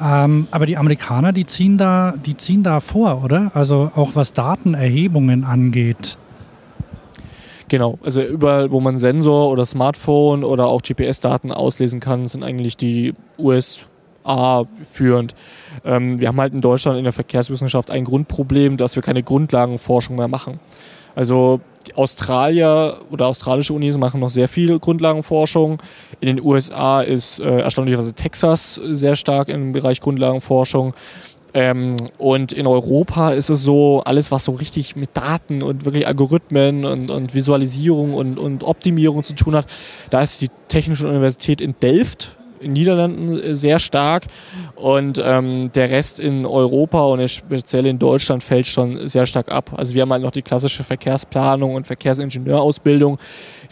Ähm, 0.00 0.46
aber 0.50 0.66
die 0.66 0.76
Amerikaner, 0.76 1.32
die 1.32 1.46
ziehen 1.46 1.78
da, 1.78 2.14
die 2.24 2.36
ziehen 2.36 2.62
da 2.62 2.80
vor, 2.80 3.24
oder? 3.24 3.50
Also 3.54 3.90
auch 3.94 4.14
was 4.14 4.32
Datenerhebungen 4.32 5.44
angeht. 5.44 6.16
Genau, 7.70 8.00
also 8.02 8.20
überall, 8.20 8.72
wo 8.72 8.80
man 8.80 8.98
Sensor 8.98 9.48
oder 9.48 9.64
Smartphone 9.64 10.42
oder 10.42 10.66
auch 10.66 10.82
GPS-Daten 10.82 11.52
auslesen 11.52 12.00
kann, 12.00 12.26
sind 12.26 12.42
eigentlich 12.42 12.76
die 12.76 13.14
USA 13.38 14.64
führend. 14.92 15.36
Ähm, 15.84 16.18
wir 16.18 16.26
haben 16.26 16.40
halt 16.40 16.52
in 16.52 16.62
Deutschland 16.62 16.98
in 16.98 17.04
der 17.04 17.12
Verkehrswissenschaft 17.12 17.92
ein 17.92 18.04
Grundproblem, 18.04 18.76
dass 18.76 18.96
wir 18.96 19.04
keine 19.04 19.22
Grundlagenforschung 19.22 20.16
mehr 20.16 20.26
machen. 20.26 20.58
Also 21.14 21.60
Australier 21.94 23.02
oder 23.10 23.28
australische 23.28 23.72
Unis 23.72 23.96
machen 23.98 24.20
noch 24.20 24.30
sehr 24.30 24.48
viel 24.48 24.80
Grundlagenforschung. 24.80 25.80
In 26.20 26.26
den 26.26 26.44
USA 26.44 27.02
ist 27.02 27.38
äh, 27.38 27.60
erstaunlicherweise 27.60 28.14
Texas 28.14 28.80
sehr 28.90 29.14
stark 29.14 29.48
im 29.48 29.70
Bereich 29.70 30.00
Grundlagenforschung. 30.00 30.92
Ähm, 31.54 31.90
und 32.18 32.52
in 32.52 32.66
Europa 32.66 33.32
ist 33.32 33.50
es 33.50 33.62
so, 33.62 34.02
alles 34.04 34.30
was 34.30 34.44
so 34.44 34.52
richtig 34.52 34.96
mit 34.96 35.16
Daten 35.16 35.62
und 35.62 35.84
wirklich 35.84 36.06
Algorithmen 36.06 36.84
und, 36.84 37.10
und 37.10 37.34
Visualisierung 37.34 38.14
und, 38.14 38.38
und 38.38 38.64
Optimierung 38.64 39.22
zu 39.22 39.34
tun 39.34 39.56
hat, 39.56 39.66
da 40.10 40.22
ist 40.22 40.40
die 40.42 40.48
Technische 40.68 41.08
Universität 41.08 41.60
in 41.60 41.74
Delft 41.80 42.36
in 42.60 42.66
den 42.66 42.72
Niederlanden 42.74 43.54
sehr 43.54 43.78
stark 43.78 44.24
und 44.76 45.20
ähm, 45.24 45.72
der 45.72 45.90
Rest 45.90 46.20
in 46.20 46.44
Europa 46.44 47.02
und 47.02 47.26
speziell 47.28 47.86
in 47.86 47.98
Deutschland 47.98 48.42
fällt 48.42 48.66
schon 48.66 49.08
sehr 49.08 49.26
stark 49.26 49.50
ab. 49.50 49.72
Also 49.76 49.94
wir 49.94 50.02
haben 50.02 50.12
halt 50.12 50.22
noch 50.22 50.30
die 50.30 50.42
klassische 50.42 50.84
Verkehrsplanung 50.84 51.74
und 51.74 51.86
Verkehrsingenieurausbildung. 51.86 53.18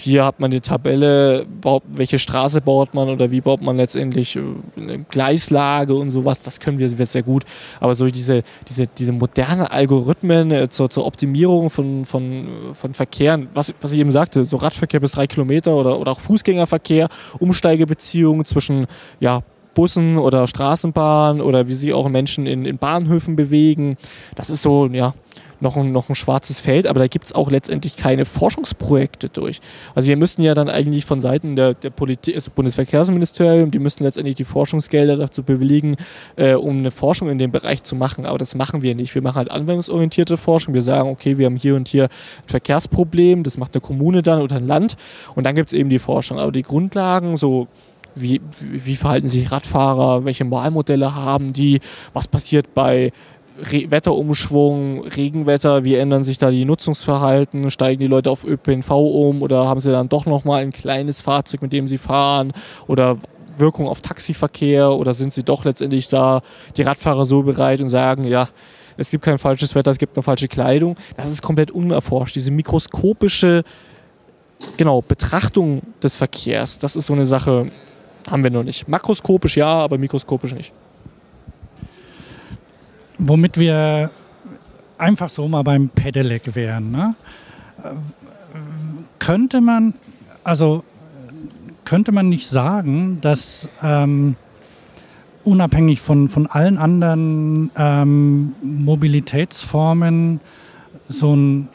Hier 0.01 0.25
hat 0.25 0.39
man 0.39 0.53
die 0.53 0.61
Tabelle, 0.61 1.45
welche 1.89 2.21
Straße 2.21 2.61
baut 2.61 2.95
man 2.95 3.09
oder 3.09 3.33
wie 3.33 3.41
baut 3.41 3.61
man 3.61 3.77
letztendlich 3.77 4.37
äh, 4.37 4.43
eine 4.77 5.01
Gleislage 5.01 5.93
und 5.93 6.11
sowas. 6.11 6.41
Das 6.41 6.61
können 6.61 6.79
wir 6.79 6.89
sehr 6.89 7.25
gut. 7.25 7.45
Aber 7.81 7.97
so 7.97 8.07
diese, 8.07 8.45
diese, 8.69 8.87
diese 8.87 9.11
modernen 9.11 9.67
Algorithmen 9.67 10.53
äh, 10.53 10.69
zur, 10.69 10.89
zur 10.89 11.05
Optimierung 11.05 11.69
von, 11.69 12.05
von, 12.05 12.49
von 12.75 12.95
Verkehren, 12.95 13.49
was, 13.55 13.75
was 13.81 13.93
ich 13.93 13.99
eben 13.99 14.13
sagte, 14.13 14.45
so 14.45 14.59
Radverkehr 14.59 15.01
bis 15.01 15.13
drei 15.13 15.27
Kilometer 15.27 15.75
oder, 15.75 15.99
oder 15.99 16.13
auch 16.13 16.21
Fußgängerverkehr, 16.21 17.09
Umsteigebeziehungen 17.41 18.45
zwischen 18.45 18.87
ja, 19.19 19.43
Bussen 19.75 20.17
oder 20.19 20.47
Straßenbahnen 20.47 21.41
oder 21.41 21.67
wie 21.67 21.75
sich 21.75 21.93
auch 21.93 22.09
Menschen 22.09 22.47
in, 22.47 22.65
in 22.65 22.79
Bahnhöfen 22.79 23.35
bewegen. 23.35 23.97
Das 24.37 24.49
ist 24.51 24.63
so, 24.63 24.87
ja, 24.87 25.15
noch 25.61 25.77
ein, 25.77 25.93
noch 25.93 26.09
ein 26.09 26.15
schwarzes 26.15 26.61
Feld, 26.61 26.87
aber 26.87 27.01
da 27.01 27.07
gibt 27.07 27.27
es 27.27 27.35
auch 27.35 27.51
letztendlich 27.51 27.97
keine 27.97 28.25
Forschungsprojekte 28.25 29.29
durch. 29.29 29.61
Also 29.95 30.09
wir 30.09 30.17
müssten 30.17 30.43
ja 30.43 30.55
dann 30.55 30.69
eigentlich 30.69 31.05
von 31.05 31.21
Seiten 31.21 31.57
der, 31.57 31.75
der 31.75 31.91
Politik, 31.91 32.35
also 32.35 32.51
Bundesverkehrsministerium, 32.55 33.71
die 33.71 33.79
müssten 33.79 34.05
letztendlich 34.05 34.37
die 34.37 34.45
Forschungsgelder 34.45 35.17
dazu 35.17 35.43
bewilligen, 35.43 35.97
äh, 36.37 36.55
um 36.55 36.79
eine 36.79 36.91
Forschung 36.91 37.29
in 37.31 37.39
dem 37.39 37.51
Bereich 37.51 37.83
zu 37.83 37.97
machen. 37.97 38.27
Aber 38.27 38.39
das 38.39 38.55
machen 38.55 38.83
wir 38.83 38.95
nicht. 38.95 39.15
Wir 39.15 39.23
machen 39.23 39.37
halt 39.37 39.51
anwendungsorientierte 39.51 40.37
Forschung. 40.37 40.75
Wir 40.75 40.83
sagen, 40.83 41.09
okay, 41.09 41.39
wir 41.39 41.47
haben 41.47 41.57
hier 41.57 41.75
und 41.75 41.89
hier 41.89 42.05
ein 42.05 42.49
Verkehrsproblem, 42.49 43.43
das 43.43 43.59
macht 43.59 43.75
eine 43.75 43.81
Kommune 43.81 44.23
dann 44.23 44.41
oder 44.41 44.57
ein 44.57 44.67
Land 44.67 44.97
und 45.35 45.45
dann 45.45 45.55
gibt 45.55 45.69
es 45.69 45.73
eben 45.73 45.89
die 45.89 45.99
Forschung. 45.99 46.39
Aber 46.39 46.53
die 46.53 46.63
Grundlagen, 46.63 47.37
so 47.37 47.69
wie, 48.15 48.41
wie 48.61 48.97
verhalten 48.97 49.29
sich 49.29 49.51
Radfahrer, 49.51 50.25
welche 50.25 50.45
Malmodelle 50.45 51.15
haben 51.15 51.53
die, 51.53 51.81
was 52.13 52.29
passiert 52.29 52.75
bei 52.75 53.13
Re 53.61 53.91
Wetterumschwung, 53.91 55.05
Regenwetter, 55.05 55.85
wie 55.85 55.97
ändern 55.97 56.23
sich 56.23 56.39
da 56.39 56.51
die 56.51 56.65
Nutzungsverhalten? 56.65 57.71
Steigen 57.71 58.01
die 58.01 58.07
Leute 58.07 58.31
auf 58.31 58.45
ÖPNV 58.45 58.91
um 58.91 59.43
oder 59.43 59.69
haben 59.69 59.81
sie 59.81 59.91
dann 59.91 60.09
doch 60.09 60.27
nochmal 60.27 60.63
ein 60.63 60.71
kleines 60.71 61.21
Fahrzeug, 61.21 61.63
mit 61.63 61.73
dem 61.73 61.89
sie 61.89 61.99
fahren? 61.99 62.53
Oder 62.87 63.19
Wirkung 63.57 63.89
auf 63.89 64.01
Taxiverkehr 64.01 64.93
oder 64.93 65.13
sind 65.13 65.33
sie 65.33 65.43
doch 65.43 65.65
letztendlich 65.65 66.09
da, 66.09 66.43
die 66.77 66.83
Radfahrer 66.83 67.25
so 67.25 67.43
bereit 67.43 67.81
und 67.81 67.89
sagen, 67.89 68.25
ja, 68.25 68.49
es 68.97 69.11
gibt 69.11 69.25
kein 69.25 69.39
falsches 69.39 69.75
Wetter, 69.75 69.91
es 69.91 69.99
gibt 69.99 70.15
nur 70.15 70.23
falsche 70.23 70.49
Kleidung. 70.49 70.97
Das 71.17 71.29
ist 71.29 71.43
komplett 71.43 71.73
unerforscht. 71.73 72.37
Diese 72.37 72.53
mikroskopische 72.53 73.65
genau, 74.77 75.03
Betrachtung 75.03 75.83
des 76.01 76.15
Verkehrs, 76.15 76.79
das 76.79 76.95
ist 76.95 77.07
so 77.07 77.13
eine 77.13 77.25
Sache, 77.25 77.73
haben 78.31 78.43
wir 78.45 78.51
noch 78.51 78.63
nicht. 78.63 78.87
Makroskopisch 78.87 79.57
ja, 79.57 79.67
aber 79.67 79.99
mikroskopisch 79.99 80.55
nicht 80.55 80.73
womit 83.19 83.59
wir 83.59 84.11
einfach 84.97 85.29
so 85.29 85.49
mal 85.49 85.63
beim 85.63 85.89
Pedelec 85.89 86.55
wären. 86.55 86.91
Ne? 86.91 87.15
Könnte 89.19 89.61
man, 89.61 89.95
also 90.45 90.85
könnte 91.85 92.13
man 92.13 92.29
nicht 92.29 92.49
sagen, 92.49 93.19
dass 93.21 93.69
ähm, 93.83 94.37
unabhängig 95.45 96.01
von, 96.01 96.29
von 96.29 96.47
allen 96.47 96.79
anderen 96.79 97.71
ähm, 97.77 98.55
Mobilitätsformen 98.63 100.41
so 101.09 101.35
ein 101.35 101.69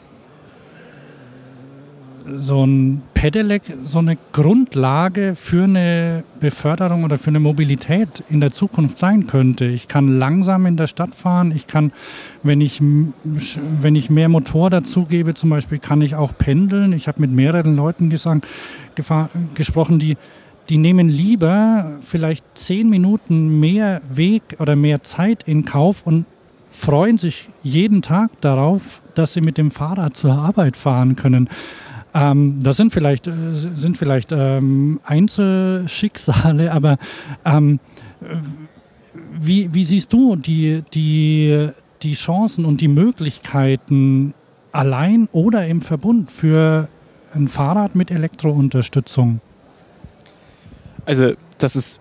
so 2.38 2.64
ein 2.64 3.02
Pedelec 3.12 3.62
so 3.84 3.98
eine 3.98 4.16
Grundlage 4.32 5.34
für 5.34 5.64
eine 5.64 6.24
Beförderung 6.40 7.04
oder 7.04 7.18
für 7.18 7.28
eine 7.28 7.40
Mobilität 7.40 8.22
in 8.30 8.40
der 8.40 8.52
Zukunft 8.52 8.98
sein 8.98 9.26
könnte. 9.26 9.66
Ich 9.66 9.88
kann 9.88 10.18
langsam 10.18 10.66
in 10.66 10.76
der 10.76 10.86
Stadt 10.86 11.14
fahren, 11.14 11.52
ich 11.54 11.66
kann, 11.66 11.92
wenn 12.42 12.60
ich, 12.60 12.80
wenn 12.82 13.96
ich 13.96 14.10
mehr 14.10 14.28
Motor 14.28 14.70
dazugebe, 14.70 15.34
zum 15.34 15.50
Beispiel, 15.50 15.78
kann 15.78 16.00
ich 16.00 16.14
auch 16.14 16.36
pendeln. 16.36 16.92
Ich 16.92 17.08
habe 17.08 17.20
mit 17.20 17.30
mehreren 17.30 17.76
Leuten 17.76 18.10
gesagt, 18.10 18.46
gesprochen, 19.54 19.98
die, 19.98 20.16
die 20.68 20.78
nehmen 20.78 21.08
lieber 21.08 21.92
vielleicht 22.00 22.44
zehn 22.54 22.88
Minuten 22.88 23.60
mehr 23.60 24.00
Weg 24.10 24.42
oder 24.58 24.76
mehr 24.76 25.02
Zeit 25.02 25.42
in 25.44 25.64
Kauf 25.64 26.06
und 26.06 26.26
freuen 26.70 27.18
sich 27.18 27.48
jeden 27.62 28.02
Tag 28.02 28.30
darauf, 28.40 29.02
dass 29.14 29.32
sie 29.32 29.40
mit 29.40 29.58
dem 29.58 29.70
Fahrrad 29.70 30.16
zur 30.16 30.32
Arbeit 30.32 30.76
fahren 30.76 31.16
können. 31.16 31.48
Ähm, 32.14 32.60
das 32.62 32.76
sind 32.76 32.92
vielleicht, 32.92 33.26
äh, 33.26 33.32
sind 33.74 33.98
vielleicht 33.98 34.30
ähm, 34.32 35.00
Einzelschicksale, 35.04 36.72
aber 36.72 36.98
ähm, 37.44 37.80
wie, 39.32 39.72
wie 39.74 39.84
siehst 39.84 40.12
du 40.12 40.36
die, 40.36 40.82
die, 40.94 41.70
die 42.02 42.14
Chancen 42.14 42.64
und 42.64 42.80
die 42.80 42.88
Möglichkeiten 42.88 44.32
allein 44.72 45.28
oder 45.32 45.66
im 45.66 45.82
Verbund 45.82 46.30
für 46.30 46.88
ein 47.34 47.48
Fahrrad 47.48 47.94
mit 47.96 48.10
Elektrounterstützung? 48.10 49.40
Also 51.04 51.32
das 51.58 51.76
ist, 51.76 52.00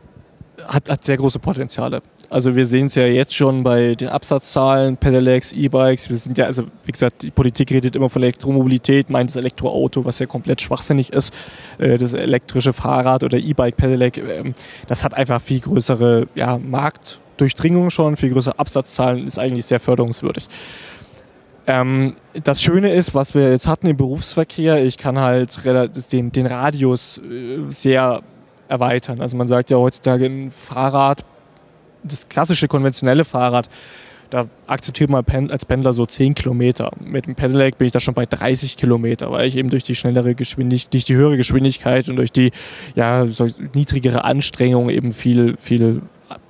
hat, 0.68 0.90
hat 0.90 1.04
sehr 1.04 1.18
große 1.18 1.40
Potenziale. 1.40 2.02
Also 2.34 2.56
wir 2.56 2.66
sehen 2.66 2.88
es 2.88 2.96
ja 2.96 3.06
jetzt 3.06 3.36
schon 3.36 3.62
bei 3.62 3.94
den 3.94 4.08
Absatzzahlen, 4.08 4.98
Pedelecs, 4.98 5.54
E-Bikes. 5.54 6.10
Wir 6.10 6.18
sind 6.18 6.36
ja, 6.36 6.46
also 6.46 6.64
wie 6.84 6.92
gesagt, 6.92 7.22
die 7.22 7.30
Politik 7.30 7.70
redet 7.70 7.96
immer 7.96 8.10
von 8.10 8.24
Elektromobilität, 8.24 9.12
meint 9.12 9.30
das 9.30 9.36
Elektroauto, 9.36 10.04
was 10.04 10.18
ja 10.18 10.26
komplett 10.26 10.60
schwachsinnig 10.60 11.14
ist. 11.14 11.32
Äh, 11.78 12.00
das 12.00 12.14
elektrische 12.14 12.74
Fahrrad 12.74 13.24
oder 13.24 13.38
E-Bike, 13.38 13.78
Pedelec, 13.78 14.18
ähm, 14.18 14.56
das 14.88 15.04
hat 15.04 15.14
einfach 15.14 15.40
viel 15.44 15.60
größere 15.60 16.26
ja, 16.34 16.58
Marktdurchdringung 16.58 17.92
schon, 17.92 18.16
viel 18.16 18.32
größere 18.32 18.58
Absatzzahlen, 18.58 19.28
ist 19.28 19.38
eigentlich 19.38 19.68
sehr 19.68 19.80
förderungswürdig. 19.80 20.48
Ähm, 21.68 22.16
das 22.44 22.64
Schöne 22.64 22.96
ist, 22.96 23.14
was 23.14 23.36
wir 23.36 23.52
jetzt 23.52 23.68
hatten 23.68 23.86
im 23.86 23.96
Berufsverkehr, 23.96 24.84
ich 24.84 24.98
kann 24.98 25.20
halt 25.20 25.60
den, 26.12 26.32
den 26.32 26.48
Radius 26.48 27.20
äh, 27.20 27.60
sehr 27.70 28.24
erweitern. 28.70 29.22
Also 29.22 29.38
man 29.38 29.48
sagt 29.48 29.70
ja 29.70 29.78
heutzutage 29.78 30.26
ein 30.26 30.50
Fahrrad 30.50 31.24
das 32.04 32.28
klassische 32.30 32.68
konventionelle 32.68 33.26
Fahrrad, 33.26 33.70
da 34.34 34.48
akzeptiert 34.66 35.12
man 35.12 35.24
als 35.52 35.64
Pendler 35.64 35.94
so 35.94 36.08
10 36.08 36.34
Kilometer. 36.34 36.92
Mit 37.00 37.28
dem 37.28 37.36
Pedelec 37.36 37.78
bin 37.78 37.86
ich 37.86 37.92
da 37.92 38.00
schon 38.00 38.16
bei 38.16 38.26
30 38.26 38.78
Kilometer, 38.78 39.32
weil 39.32 39.48
ich 39.48 39.56
eben 39.56 39.70
durch 39.70 39.84
die 39.84 39.96
schnellere 39.96 40.34
Geschwindigkeit, 40.34 40.92
durch 40.92 41.06
die 41.06 41.16
höhere 41.16 41.38
Geschwindigkeit 41.38 42.10
und 42.10 42.16
durch 42.16 42.32
die 42.32 42.52
ja, 42.96 43.28
so 43.28 43.46
niedrigere 43.76 44.24
Anstrengung 44.24 44.90
eben 44.90 45.12
viel, 45.12 45.56
viel 45.58 46.02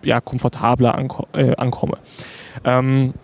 ja, 0.05 0.21
komfortabler 0.21 0.95
anko 0.95 1.27
äh, 1.33 1.57
ankomme. 1.57 1.97
Ähm, 2.63 3.15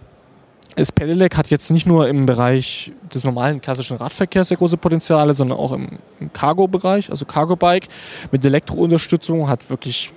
das 0.75 0.91
Pedelec 0.91 1.37
hat 1.37 1.49
jetzt 1.49 1.71
nicht 1.71 1.85
nur 1.85 2.09
im 2.09 2.25
Bereich 2.25 2.91
des 3.13 3.23
normalen 3.23 3.61
klassischen 3.61 3.97
Radverkehrs 3.97 4.49
sehr 4.49 4.57
große 4.57 4.77
Potenziale, 4.77 5.33
sondern 5.33 5.57
auch 5.57 5.71
im, 5.71 5.99
im 6.19 6.33
Cargo-Bereich, 6.33 7.09
also 7.09 7.25
Cargo-Bike 7.25 7.87
mit 8.31 8.43
Elektrounterstützung 8.43 9.47
hat 9.47 9.69
wirklich 9.69 10.13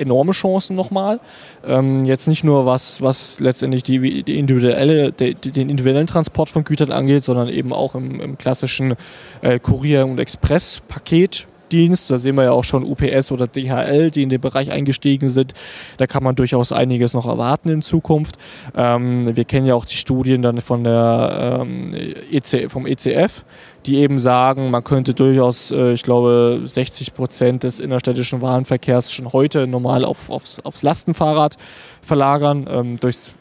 enorme 0.00 0.32
Chancen 0.32 0.76
nochmal. 0.76 1.20
Ähm, 1.64 2.04
jetzt 2.04 2.26
nicht 2.26 2.44
nur 2.44 2.66
was, 2.66 3.00
was 3.02 3.40
letztendlich 3.40 3.82
die, 3.82 4.22
die 4.22 4.38
individuelle, 4.38 5.12
die, 5.12 5.34
den 5.34 5.70
individuellen 5.70 6.06
Transport 6.06 6.48
von 6.48 6.64
Gütern 6.64 6.92
angeht, 6.92 7.22
sondern 7.22 7.48
eben 7.48 7.72
auch 7.72 7.94
im, 7.94 8.20
im 8.20 8.38
klassischen 8.38 8.94
äh, 9.42 9.58
Kurier- 9.58 10.06
und 10.06 10.18
Express-Paket. 10.18 11.46
Dienst. 11.72 12.10
Da 12.10 12.18
sehen 12.18 12.36
wir 12.36 12.44
ja 12.44 12.52
auch 12.52 12.64
schon 12.64 12.84
UPS 12.84 13.32
oder 13.32 13.46
DHL, 13.46 14.10
die 14.10 14.22
in 14.22 14.28
den 14.28 14.40
Bereich 14.40 14.70
eingestiegen 14.70 15.28
sind. 15.28 15.54
Da 15.96 16.06
kann 16.06 16.22
man 16.22 16.34
durchaus 16.34 16.72
einiges 16.72 17.14
noch 17.14 17.26
erwarten 17.26 17.68
in 17.70 17.82
Zukunft. 17.82 18.36
Ähm, 18.76 19.34
wir 19.36 19.44
kennen 19.44 19.66
ja 19.66 19.74
auch 19.74 19.84
die 19.84 19.96
Studien 19.96 20.42
dann 20.42 20.60
von 20.60 20.84
der, 20.84 21.60
ähm, 21.62 21.88
EC, 22.30 22.70
vom 22.70 22.86
ECF, 22.86 23.44
die 23.86 23.96
eben 23.96 24.18
sagen, 24.18 24.70
man 24.70 24.84
könnte 24.84 25.14
durchaus, 25.14 25.70
äh, 25.70 25.92
ich 25.92 26.02
glaube, 26.02 26.60
60 26.64 27.14
Prozent 27.14 27.62
des 27.62 27.80
innerstädtischen 27.80 28.42
Warenverkehrs 28.42 29.12
schon 29.12 29.32
heute 29.32 29.66
normal 29.66 30.04
auf, 30.04 30.30
aufs, 30.30 30.60
aufs 30.60 30.82
Lastenfahrrad 30.82 31.56
verlagern. 32.02 32.66
Ähm, 32.70 32.96
durchs 32.98 33.32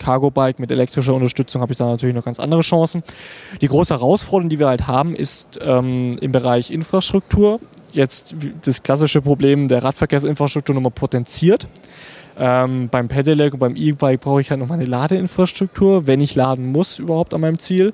Cargo-Bike 0.00 0.58
mit 0.58 0.72
elektrischer 0.72 1.14
Unterstützung 1.14 1.62
habe 1.62 1.72
ich 1.72 1.78
da 1.78 1.86
natürlich 1.86 2.14
noch 2.14 2.24
ganz 2.24 2.40
andere 2.40 2.62
Chancen. 2.62 3.04
Die 3.60 3.68
große 3.68 3.94
Herausforderung, 3.94 4.48
die 4.48 4.58
wir 4.58 4.66
halt 4.66 4.88
haben, 4.88 5.14
ist 5.14 5.60
ähm, 5.62 6.18
im 6.20 6.32
Bereich 6.32 6.72
Infrastruktur. 6.72 7.60
Jetzt 7.92 8.34
das 8.62 8.82
klassische 8.82 9.20
Problem 9.20 9.68
der 9.68 9.84
Radverkehrsinfrastruktur 9.84 10.74
nochmal 10.74 10.92
potenziert. 10.92 11.68
Ähm, 12.38 12.88
beim 12.88 13.08
Pedelec 13.08 13.52
und 13.52 13.58
beim 13.58 13.76
E-Bike 13.76 14.20
brauche 14.20 14.40
ich 14.40 14.50
halt 14.50 14.60
nochmal 14.60 14.78
eine 14.78 14.88
Ladeinfrastruktur, 14.88 16.06
wenn 16.06 16.20
ich 16.20 16.34
laden 16.34 16.72
muss 16.72 16.98
überhaupt 16.98 17.34
an 17.34 17.42
meinem 17.42 17.58
Ziel 17.58 17.92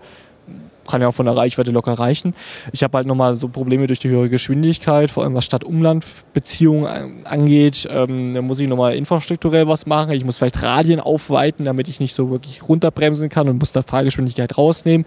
kann 0.87 1.03
ja 1.03 1.09
auch 1.09 1.15
von 1.15 1.27
der 1.27 1.37
Reichweite 1.37 1.71
locker 1.71 1.95
reichen. 1.95 2.35
Ich 2.73 2.83
habe 2.83 2.97
halt 2.97 3.07
nochmal 3.07 3.35
so 3.35 3.49
Probleme 3.49 3.87
durch 3.87 3.99
die 3.99 4.09
höhere 4.09 4.29
Geschwindigkeit, 4.29 5.11
vor 5.11 5.25
allem 5.25 5.35
was 5.35 5.45
Stadt-Umland-Beziehungen 5.45 7.27
angeht. 7.27 7.87
Ähm, 7.91 8.35
da 8.35 8.43
muss 8.43 8.61
ich 8.61 8.69
nochmal 8.69 8.95
infrastrukturell 8.95 9.69
was 9.69 9.87
machen. 9.87 10.13
Ich 10.13 10.25
muss 10.25 10.39
vielleicht 10.39 10.63
Radien 10.63 11.01
aufweiten, 11.01 11.65
damit 11.65 11.89
ich 11.89 12.01
nicht 12.01 12.15
so 12.15 12.31
wirklich 12.31 12.67
runterbremsen 12.69 13.29
kann 13.29 13.49
und 13.49 13.59
muss 13.59 13.73
da 13.73 13.83
Fahrgeschwindigkeit 13.83 14.57
rausnehmen. 14.57 15.07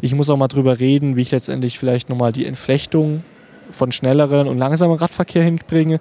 Ich 0.00 0.14
muss 0.14 0.30
auch 0.30 0.36
mal 0.36 0.48
drüber 0.48 0.80
reden, 0.80 1.16
wie 1.16 1.22
ich 1.22 1.30
letztendlich 1.30 1.78
vielleicht 1.78 2.08
nochmal 2.08 2.32
die 2.32 2.46
Entflechtung 2.46 3.22
von 3.70 3.92
schnelleren 3.92 4.48
und 4.48 4.58
langsameren 4.58 4.98
Radverkehr 4.98 5.42
hinbringe. 5.42 6.00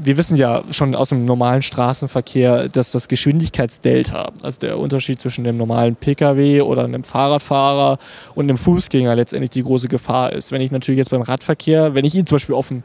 Wir 0.00 0.16
wissen 0.16 0.36
ja 0.36 0.62
schon 0.70 0.94
aus 0.94 1.08
dem 1.08 1.24
normalen 1.24 1.62
Straßenverkehr, 1.62 2.68
dass 2.68 2.92
das 2.92 3.08
Geschwindigkeitsdelta, 3.08 4.30
also 4.42 4.60
der 4.60 4.78
Unterschied 4.78 5.20
zwischen 5.20 5.44
dem 5.44 5.56
normalen 5.56 5.96
Pkw 5.96 6.62
oder 6.62 6.84
einem 6.84 7.02
Fahrradfahrer 7.02 7.98
und 8.34 8.44
einem 8.44 8.56
Fußgänger 8.56 9.16
letztendlich 9.16 9.50
die 9.50 9.62
große 9.62 9.88
Gefahr 9.88 10.32
ist. 10.32 10.52
Wenn 10.52 10.60
ich 10.60 10.70
natürlich 10.70 10.98
jetzt 10.98 11.10
beim 11.10 11.22
Radverkehr, 11.22 11.94
wenn 11.94 12.04
ich 12.04 12.14
ihn 12.14 12.26
zum 12.26 12.36
Beispiel 12.36 12.54
auf 12.54 12.68
dem, 12.68 12.84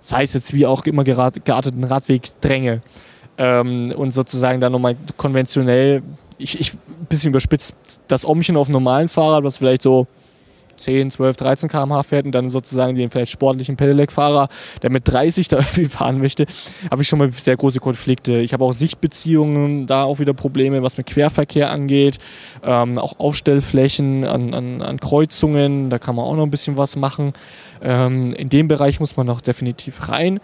sei 0.00 0.22
es 0.24 0.34
jetzt 0.34 0.52
wie 0.52 0.66
auch 0.66 0.84
immer 0.84 1.04
gearteten 1.04 1.84
Radweg 1.84 2.38
dränge 2.40 2.82
ähm, 3.38 3.92
und 3.96 4.12
sozusagen 4.12 4.60
dann 4.60 4.72
nochmal 4.72 4.96
konventionell, 5.16 6.02
ich, 6.38 6.60
ich 6.60 6.72
bisschen 7.08 7.30
überspitzt, 7.30 7.74
das 8.08 8.26
Ohmchen 8.26 8.56
auf 8.56 8.68
einem 8.68 8.74
normalen 8.74 9.08
Fahrrad, 9.08 9.44
was 9.44 9.56
vielleicht 9.56 9.82
so 9.82 10.06
10, 10.76 11.10
12, 11.10 11.36
13 11.36 11.68
km/h 11.68 12.02
fährt 12.02 12.26
und 12.26 12.32
dann 12.32 12.48
sozusagen 12.48 12.94
den 12.94 13.10
vielleicht 13.10 13.32
sportlichen 13.32 13.76
Pedelec-Fahrer, 13.76 14.48
der 14.82 14.90
mit 14.90 15.08
30 15.08 15.48
da 15.48 15.58
irgendwie 15.58 15.86
fahren 15.86 16.18
möchte, 16.18 16.46
habe 16.90 17.02
ich 17.02 17.08
schon 17.08 17.18
mal 17.18 17.30
sehr 17.32 17.56
große 17.56 17.80
Konflikte. 17.80 18.38
Ich 18.38 18.52
habe 18.52 18.64
auch 18.64 18.72
Sichtbeziehungen, 18.72 19.86
da 19.86 20.04
auch 20.04 20.18
wieder 20.18 20.34
Probleme, 20.34 20.82
was 20.82 20.96
mit 20.96 21.06
Querverkehr 21.06 21.70
angeht, 21.70 22.18
ähm, 22.62 22.98
auch 22.98 23.18
Aufstellflächen 23.18 24.24
an, 24.24 24.54
an, 24.54 24.82
an, 24.82 25.00
Kreuzungen, 25.00 25.90
da 25.90 25.98
kann 25.98 26.16
man 26.16 26.24
auch 26.24 26.36
noch 26.36 26.44
ein 26.44 26.50
bisschen 26.50 26.76
was 26.76 26.96
machen. 26.96 27.32
Ähm, 27.82 28.32
in 28.34 28.48
dem 28.48 28.68
Bereich 28.68 29.00
muss 29.00 29.16
man 29.16 29.26
noch 29.26 29.40
definitiv 29.40 30.08
rein. 30.08 30.40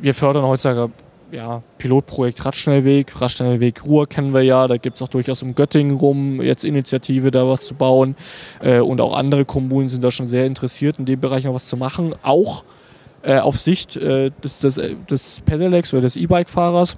Wir 0.00 0.14
fördern 0.14 0.44
heutzutage 0.44 0.90
ja, 1.30 1.62
Pilotprojekt 1.78 2.44
Radschnellweg, 2.44 3.20
Radschnellweg 3.20 3.84
Ruhr 3.84 4.06
kennen 4.06 4.32
wir 4.32 4.42
ja, 4.42 4.66
da 4.66 4.76
gibt 4.76 4.96
es 4.96 5.02
auch 5.02 5.08
durchaus 5.08 5.42
um 5.42 5.54
Göttingen 5.54 5.96
rum 5.96 6.40
jetzt 6.40 6.64
Initiative, 6.64 7.30
da 7.30 7.46
was 7.46 7.64
zu 7.64 7.74
bauen. 7.74 8.16
Äh, 8.60 8.80
und 8.80 9.00
auch 9.00 9.16
andere 9.16 9.44
Kommunen 9.44 9.88
sind 9.88 10.02
da 10.04 10.10
schon 10.10 10.26
sehr 10.26 10.46
interessiert, 10.46 10.98
in 10.98 11.04
dem 11.04 11.20
Bereich 11.20 11.44
noch 11.44 11.54
was 11.54 11.66
zu 11.66 11.76
machen. 11.76 12.14
Auch 12.22 12.64
äh, 13.22 13.38
auf 13.38 13.58
Sicht 13.58 13.96
äh, 13.96 14.30
des, 14.42 14.60
des, 14.60 14.80
des 15.10 15.40
Pedelecs 15.42 15.92
oder 15.92 16.02
des 16.02 16.16
E-Bike-Fahrers. 16.16 16.96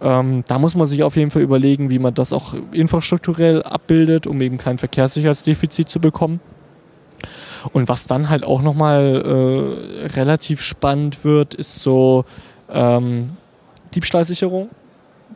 Ähm, 0.00 0.44
da 0.46 0.58
muss 0.58 0.74
man 0.74 0.86
sich 0.86 1.02
auf 1.02 1.16
jeden 1.16 1.30
Fall 1.30 1.42
überlegen, 1.42 1.90
wie 1.90 1.98
man 1.98 2.14
das 2.14 2.32
auch 2.32 2.54
infrastrukturell 2.72 3.62
abbildet, 3.62 4.26
um 4.26 4.40
eben 4.40 4.58
kein 4.58 4.78
Verkehrssicherheitsdefizit 4.78 5.88
zu 5.88 6.00
bekommen. 6.00 6.40
Und 7.72 7.88
was 7.88 8.06
dann 8.06 8.28
halt 8.28 8.44
auch 8.44 8.62
nochmal 8.62 9.22
äh, 9.24 10.06
relativ 10.06 10.62
spannend 10.62 11.24
wird, 11.24 11.54
ist 11.54 11.82
so 11.82 12.24
ähm, 12.70 13.30
Diebstahlsicherung, 13.94 14.70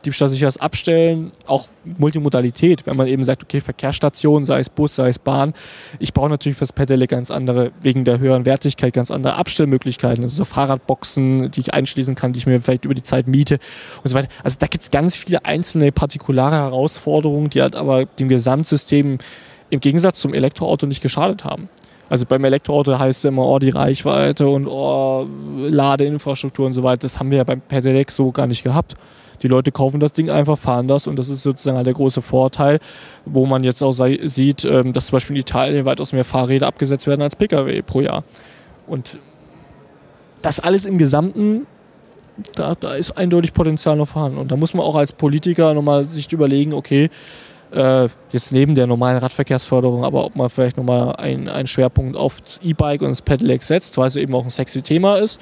Diebstahlsicheres 0.04 0.56
Abstellen, 0.56 1.30
auch 1.46 1.68
Multimodalität, 1.84 2.86
wenn 2.86 2.96
man 2.96 3.06
eben 3.06 3.24
sagt, 3.24 3.42
okay, 3.42 3.60
Verkehrsstation, 3.60 4.44
sei 4.44 4.60
es 4.60 4.70
Bus, 4.70 4.94
sei 4.94 5.08
es 5.08 5.18
Bahn. 5.18 5.52
Ich 5.98 6.14
brauche 6.14 6.30
natürlich 6.30 6.56
fürs 6.56 6.72
Pedelec 6.72 7.10
ganz 7.10 7.30
andere, 7.30 7.72
wegen 7.82 8.04
der 8.04 8.18
höheren 8.18 8.46
Wertigkeit, 8.46 8.94
ganz 8.94 9.10
andere 9.10 9.34
Abstellmöglichkeiten, 9.34 10.24
also 10.24 10.34
so 10.34 10.44
Fahrradboxen, 10.44 11.50
die 11.50 11.60
ich 11.60 11.74
einschließen 11.74 12.14
kann, 12.14 12.32
die 12.32 12.38
ich 12.38 12.46
mir 12.46 12.60
vielleicht 12.60 12.84
über 12.84 12.94
die 12.94 13.02
Zeit 13.02 13.26
miete 13.26 13.58
und 14.02 14.08
so 14.08 14.16
weiter. 14.16 14.28
Also 14.42 14.56
da 14.58 14.66
gibt 14.66 14.82
es 14.82 14.90
ganz 14.90 15.14
viele 15.14 15.44
einzelne 15.44 15.92
partikulare 15.92 16.56
Herausforderungen, 16.56 17.50
die 17.50 17.60
halt 17.60 17.76
aber 17.76 18.06
dem 18.06 18.28
Gesamtsystem 18.28 19.18
im 19.68 19.80
Gegensatz 19.80 20.20
zum 20.20 20.34
Elektroauto 20.34 20.86
nicht 20.86 21.02
geschadet 21.02 21.44
haben. 21.44 21.68
Also 22.12 22.26
beim 22.26 22.44
Elektroauto 22.44 22.98
heißt 22.98 23.20
es 23.20 23.24
immer, 23.24 23.46
oh, 23.46 23.58
die 23.58 23.70
Reichweite 23.70 24.46
und 24.46 24.66
oh, 24.66 25.26
Ladeinfrastruktur 25.56 26.66
und 26.66 26.74
so 26.74 26.82
weiter. 26.82 26.98
Das 26.98 27.18
haben 27.18 27.30
wir 27.30 27.38
ja 27.38 27.44
beim 27.44 27.62
Pedelec 27.62 28.10
so 28.10 28.30
gar 28.32 28.46
nicht 28.46 28.62
gehabt. 28.62 28.96
Die 29.40 29.48
Leute 29.48 29.72
kaufen 29.72 29.98
das 29.98 30.12
Ding 30.12 30.28
einfach, 30.28 30.58
fahren 30.58 30.88
das 30.88 31.06
und 31.06 31.18
das 31.18 31.30
ist 31.30 31.42
sozusagen 31.42 31.78
halt 31.78 31.86
der 31.86 31.94
große 31.94 32.20
Vorteil, 32.20 32.80
wo 33.24 33.46
man 33.46 33.64
jetzt 33.64 33.82
auch 33.82 33.92
sieht, 33.92 34.62
ähm, 34.66 34.92
dass 34.92 35.06
zum 35.06 35.16
Beispiel 35.16 35.36
in 35.36 35.40
Italien 35.40 35.86
weitaus 35.86 36.12
mehr 36.12 36.26
Fahrräder 36.26 36.66
abgesetzt 36.66 37.06
werden 37.06 37.22
als 37.22 37.34
Pkw 37.34 37.80
pro 37.80 38.02
Jahr. 38.02 38.24
Und 38.86 39.16
das 40.42 40.60
alles 40.60 40.84
im 40.84 40.98
Gesamten, 40.98 41.66
da, 42.56 42.74
da 42.74 42.92
ist 42.92 43.12
eindeutig 43.12 43.54
Potenzial 43.54 43.96
noch 43.96 44.08
vorhanden. 44.08 44.36
Und 44.36 44.52
da 44.52 44.56
muss 44.56 44.74
man 44.74 44.84
auch 44.84 44.96
als 44.96 45.14
Politiker 45.14 45.72
nochmal 45.72 46.04
sich 46.04 46.30
überlegen, 46.30 46.74
okay, 46.74 47.08
äh, 47.72 48.08
jetzt 48.30 48.52
neben 48.52 48.74
der 48.74 48.86
normalen 48.86 49.18
Radverkehrsförderung, 49.18 50.04
aber 50.04 50.24
ob 50.24 50.36
man 50.36 50.48
vielleicht 50.50 50.76
nochmal 50.76 51.16
einen 51.16 51.66
Schwerpunkt 51.66 52.16
auf 52.16 52.36
E-Bike 52.62 53.02
und 53.02 53.10
das 53.10 53.22
Pedelec 53.22 53.62
setzt, 53.62 53.96
weil 53.96 54.08
es 54.08 54.16
eben 54.16 54.34
auch 54.34 54.44
ein 54.44 54.50
sexy 54.50 54.82
Thema 54.82 55.16
ist. 55.16 55.40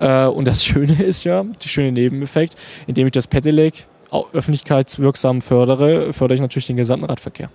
Äh, 0.00 0.26
und 0.26 0.46
das 0.46 0.64
Schöne 0.64 1.02
ist 1.02 1.24
ja, 1.24 1.42
der 1.42 1.68
schöne 1.68 1.92
Nebeneffekt, 1.92 2.54
indem 2.86 3.06
ich 3.06 3.12
das 3.12 3.26
Pedelec 3.26 3.86
öffentlichkeitswirksam 4.32 5.40
fördere, 5.40 6.12
fördere 6.12 6.34
ich 6.34 6.40
natürlich 6.40 6.66
den 6.66 6.76
gesamten 6.76 7.06
Radverkehr. 7.06 7.48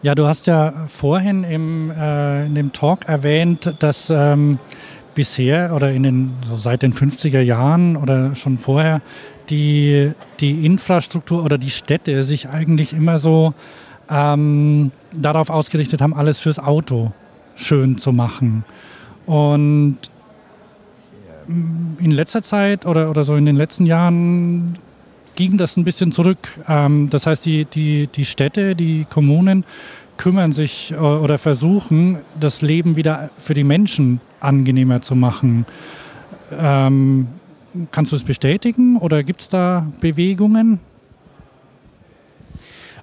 Ja, 0.00 0.14
du 0.14 0.26
hast 0.26 0.46
ja 0.46 0.72
vorhin 0.88 1.44
im, 1.44 1.90
äh, 1.90 2.46
in 2.46 2.54
dem 2.54 2.72
Talk 2.72 3.04
erwähnt, 3.06 3.72
dass 3.78 4.10
ähm, 4.10 4.58
bisher 5.14 5.72
oder 5.74 5.92
in 5.92 6.02
den, 6.02 6.32
so 6.48 6.56
seit 6.56 6.82
den 6.82 6.92
50er 6.92 7.40
Jahren 7.40 7.96
oder 7.96 8.34
schon 8.34 8.58
vorher 8.58 9.00
die, 9.50 10.12
die 10.40 10.64
Infrastruktur 10.64 11.44
oder 11.44 11.58
die 11.58 11.70
Städte 11.70 12.22
sich 12.22 12.48
eigentlich 12.48 12.92
immer 12.92 13.18
so 13.18 13.54
ähm, 14.10 14.92
darauf 15.12 15.50
ausgerichtet 15.50 16.00
haben, 16.00 16.14
alles 16.14 16.38
fürs 16.38 16.58
Auto 16.58 17.12
schön 17.56 17.98
zu 17.98 18.12
machen. 18.12 18.64
Und 19.26 19.98
in 21.98 22.10
letzter 22.10 22.42
Zeit 22.42 22.86
oder, 22.86 23.10
oder 23.10 23.24
so 23.24 23.36
in 23.36 23.46
den 23.46 23.56
letzten 23.56 23.86
Jahren 23.86 24.74
ging 25.34 25.56
das 25.58 25.76
ein 25.76 25.84
bisschen 25.84 26.12
zurück. 26.12 26.48
Ähm, 26.68 27.08
das 27.10 27.26
heißt, 27.26 27.44
die, 27.46 27.64
die, 27.64 28.06
die 28.06 28.24
Städte, 28.24 28.74
die 28.74 29.06
Kommunen 29.08 29.64
kümmern 30.16 30.52
sich 30.52 30.92
äh, 30.92 30.96
oder 30.96 31.38
versuchen, 31.38 32.18
das 32.38 32.62
Leben 32.62 32.96
wieder 32.96 33.30
für 33.38 33.54
die 33.54 33.64
Menschen 33.64 34.20
angenehmer 34.40 35.00
zu 35.00 35.14
machen. 35.14 35.66
Ähm, 36.52 37.28
Kannst 37.90 38.12
du 38.12 38.16
es 38.16 38.24
bestätigen 38.24 38.98
oder 38.98 39.22
gibt 39.22 39.40
es 39.40 39.48
da 39.48 39.86
Bewegungen? 40.00 40.80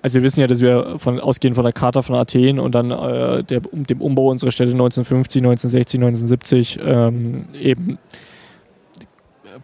Also 0.02 0.20
wir 0.20 0.24
wissen 0.24 0.40
ja, 0.40 0.48
dass 0.48 0.62
wir 0.62 0.98
von, 0.98 1.20
ausgehend 1.20 1.56
von 1.56 1.66
der 1.66 1.74
Charta 1.74 2.02
von 2.02 2.16
Athen 2.16 2.60
und 2.60 2.74
dann 2.74 2.92
äh, 2.92 3.44
der, 3.44 3.62
dem 3.62 4.02
Umbau 4.02 4.30
unserer 4.30 4.52
Städte 4.52 4.72
1950, 4.72 5.42
1960, 5.42 6.00
1970 6.00 6.80
ähm, 6.82 7.46
eben 7.54 7.98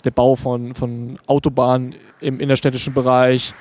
der 0.04 0.12
Bau 0.12 0.36
von, 0.36 0.74
von 0.74 1.18
Autobahnen 1.28 1.96
im 2.20 2.40
innerstädtischen 2.40 2.94
Bereich, 2.94 3.54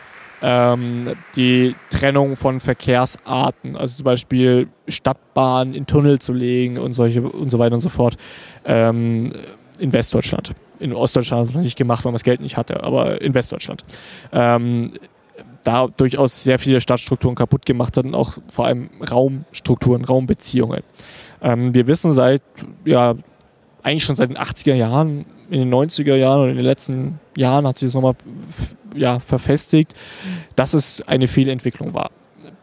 ähm, 0.42 1.12
die 1.36 1.76
Trennung 1.90 2.34
von 2.34 2.58
Verkehrsarten, 2.58 3.76
also 3.76 3.96
zum 3.96 4.04
Beispiel 4.04 4.68
Stadtbahnen 4.88 5.74
in 5.74 5.86
Tunnel 5.86 6.18
zu 6.18 6.32
legen 6.32 6.78
und 6.78 6.92
solche 6.92 7.22
und 7.22 7.50
so 7.50 7.58
weiter 7.58 7.74
und 7.74 7.80
so 7.80 7.88
fort 7.88 8.16
ähm, 8.64 9.28
in 9.78 9.92
Westdeutschland 9.92 10.54
in 10.84 10.92
Ostdeutschland 10.92 11.48
hat 11.48 11.56
es 11.56 11.62
nicht 11.62 11.78
gemacht, 11.78 12.04
weil 12.04 12.10
man 12.10 12.16
das 12.16 12.24
Geld 12.24 12.40
nicht 12.40 12.56
hatte, 12.56 12.82
aber 12.82 13.22
in 13.22 13.32
Westdeutschland. 13.32 13.84
Ähm, 14.32 14.92
da 15.64 15.88
durchaus 15.88 16.44
sehr 16.44 16.58
viele 16.58 16.80
Stadtstrukturen 16.82 17.34
kaputt 17.34 17.64
gemacht 17.64 17.96
hat 17.96 18.04
und 18.04 18.14
auch 18.14 18.34
vor 18.52 18.66
allem 18.66 18.90
Raumstrukturen, 19.10 20.04
Raumbeziehungen. 20.04 20.82
Ähm, 21.40 21.74
wir 21.74 21.86
wissen 21.86 22.12
seit, 22.12 22.42
ja, 22.84 23.14
eigentlich 23.82 24.04
schon 24.04 24.16
seit 24.16 24.28
den 24.28 24.36
80er 24.36 24.74
Jahren, 24.74 25.24
in 25.48 25.60
den 25.60 25.74
90er 25.74 26.16
Jahren 26.16 26.42
und 26.42 26.50
in 26.50 26.56
den 26.56 26.66
letzten 26.66 27.18
Jahren 27.36 27.66
hat 27.66 27.78
sich 27.78 27.88
das 27.88 27.94
nochmal 27.94 28.14
ja, 28.94 29.20
verfestigt, 29.20 29.94
dass 30.54 30.74
es 30.74 31.06
eine 31.08 31.26
Fehlentwicklung 31.26 31.94
war. 31.94 32.10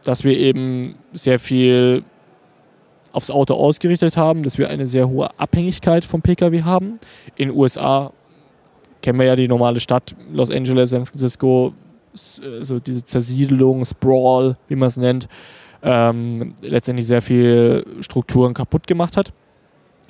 Dass 0.04 0.22
wir 0.22 0.38
eben 0.38 0.94
sehr 1.12 1.40
viel 1.40 2.04
aufs 3.12 3.30
Auto 3.30 3.54
ausgerichtet 3.54 4.16
haben, 4.16 4.42
dass 4.42 4.58
wir 4.58 4.68
eine 4.68 4.86
sehr 4.86 5.08
hohe 5.08 5.28
Abhängigkeit 5.38 6.04
vom 6.04 6.22
Pkw 6.22 6.62
haben. 6.62 6.98
In 7.36 7.48
den 7.48 7.56
USA 7.56 8.12
kennen 9.02 9.18
wir 9.18 9.26
ja 9.26 9.36
die 9.36 9.48
normale 9.48 9.80
Stadt, 9.80 10.14
Los 10.32 10.50
Angeles, 10.50 10.90
San 10.90 11.06
Francisco, 11.06 11.74
so 12.14 12.78
diese 12.78 13.04
Zersiedelung, 13.04 13.84
Sprawl, 13.84 14.56
wie 14.68 14.76
man 14.76 14.88
es 14.88 14.96
nennt, 14.96 15.28
ähm, 15.82 16.54
letztendlich 16.60 17.06
sehr 17.06 17.22
viel 17.22 17.84
Strukturen 18.00 18.54
kaputt 18.54 18.86
gemacht 18.86 19.16
hat. 19.16 19.32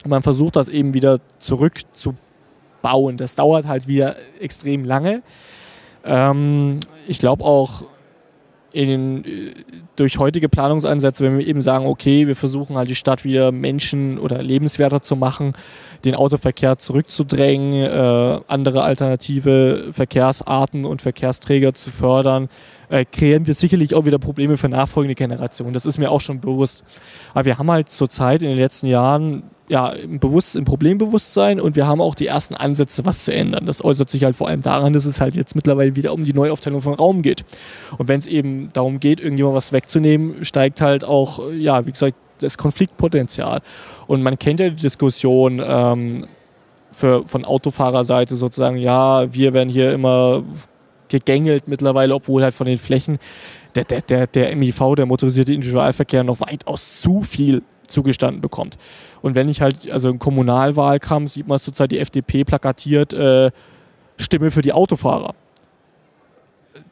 Und 0.05 0.11
man 0.11 0.23
versucht 0.23 0.57
das 0.57 0.69
eben 0.69 0.95
wieder 0.95 1.19
zurückzubauen. 1.39 3.17
Das 3.17 3.37
dauert 3.37 3.67
halt 3.67 3.87
wieder 3.87 4.17
extrem 4.41 4.85
lange. 4.85 5.23
Ähm, 6.05 6.81
ich 7.07 7.19
glaube 7.19 7.45
auch, 7.45 7.85
in, 8.73 9.55
durch 9.97 10.19
heutige 10.19 10.49
Planungsansätze, 10.49 11.25
wenn 11.25 11.39
wir 11.39 11.47
eben 11.47 11.61
sagen, 11.61 11.87
okay, 11.87 12.27
wir 12.27 12.37
versuchen 12.37 12.77
halt 12.77 12.89
die 12.89 12.95
Stadt 12.95 13.25
wieder 13.25 13.53
Menschen 13.53 14.19
oder 14.19 14.43
lebenswerter 14.43 15.03
zu 15.03 15.17
machen, 15.17 15.53
den 16.05 16.15
Autoverkehr 16.15 16.79
zurückzudrängen, 16.79 17.75
äh, 17.75 18.41
andere 18.49 18.83
alternative 18.83 19.89
Verkehrsarten 19.93 20.85
und 20.85 21.03
Verkehrsträger 21.03 21.75
zu 21.75 21.91
fördern, 21.91 22.49
äh, 22.89 23.05
kreieren 23.05 23.47
wir 23.47 23.55
sicherlich 23.55 23.95
auch 23.95 24.05
wieder 24.05 24.19
Probleme 24.19 24.57
für 24.57 24.69
nachfolgende 24.69 25.15
Generationen. 25.15 25.73
Das 25.73 25.87
ist 25.87 25.99
mir 25.99 26.11
auch 26.11 26.21
schon 26.21 26.41
bewusst. 26.41 26.85
Aber 27.33 27.45
wir 27.45 27.59
haben 27.59 27.71
halt 27.71 27.89
zurzeit 27.89 28.43
in 28.43 28.49
den 28.49 28.59
letzten 28.59 28.87
Jahren 28.87 29.45
ja, 29.73 29.89
im, 29.89 30.21
Bewusst-, 30.21 30.55
im 30.55 30.67
Problembewusstsein 30.67 31.59
und 31.59 31.77
wir 31.77 31.87
haben 31.87 32.03
auch 32.03 32.15
die 32.15 32.27
ersten 32.27 32.55
Ansätze, 32.55 33.07
was 33.07 33.25
zu 33.25 33.33
ändern. 33.33 33.65
Das 33.65 33.83
äußert 33.83 34.11
sich 34.11 34.23
halt 34.23 34.37
vor 34.37 34.49
allem 34.49 34.61
daran, 34.61 34.93
dass 34.93 35.07
es 35.07 35.19
halt 35.19 35.35
jetzt 35.35 35.57
mittlerweile 35.57 35.97
wieder 35.97 36.13
um 36.13 36.27
die 36.27 36.35
Neuaufteilung 36.35 36.83
von 36.83 36.93
Raum 36.93 37.23
geht. 37.23 37.47
Und 37.97 38.07
wenn 38.07 38.19
es 38.19 38.27
eben 38.27 38.69
darum 38.75 39.01
geht, 39.01 39.19
irgendjemand 39.19 39.57
was 39.57 39.73
wegzunehmen, 39.73 40.45
steigt 40.45 40.83
halt 40.83 41.07
auch, 41.07 41.51
ja, 41.53 41.87
wie 41.87 41.93
gesagt, 41.93 42.17
das 42.41 42.59
Konfliktpotenzial. 42.59 43.63
Und 44.07 44.23
man 44.23 44.39
kennt 44.39 44.61
ja 44.61 44.69
die 44.69 44.77
Diskussion 44.77 45.63
ähm, 45.65 46.27
für, 46.91 47.27
von 47.27 47.47
Autofahrerseite 47.47 48.37
sozusagen, 48.37 48.77
ja, 48.77 49.33
wir 49.33 49.55
werden 49.55 49.71
hier 49.71 49.95
immer 49.95 50.43
gegängelt 51.09 51.67
mittlerweile, 51.67 52.15
obwohl 52.15 52.43
halt 52.43 52.53
von 52.53 52.67
den 52.67 52.77
Flächen 52.77 53.19
der, 53.75 53.85
der, 53.85 54.03
der, 54.03 54.27
der 54.27 54.55
MIV, 54.55 54.97
der 54.97 55.07
motorisierte 55.07 55.55
Individualverkehr, 55.55 56.25
noch 56.25 56.41
weitaus 56.41 57.01
zu 57.01 57.23
viel 57.23 57.63
zugestanden 57.93 58.41
bekommt. 58.41 58.79
Und 59.21 59.35
wenn 59.35 59.49
ich 59.49 59.61
halt, 59.61 59.91
also 59.91 60.11
im 60.11 60.19
Kommunalwahlkampf 60.19 61.31
sieht 61.31 61.47
man 61.47 61.59
zurzeit 61.59 61.93
die 61.93 61.99
FDP 61.99 62.45
plakatiert, 62.45 63.13
äh, 63.13 63.51
Stimme 64.19 64.51
für 64.51 64.63
die 64.63 64.73
Autofahrer. 64.73 65.35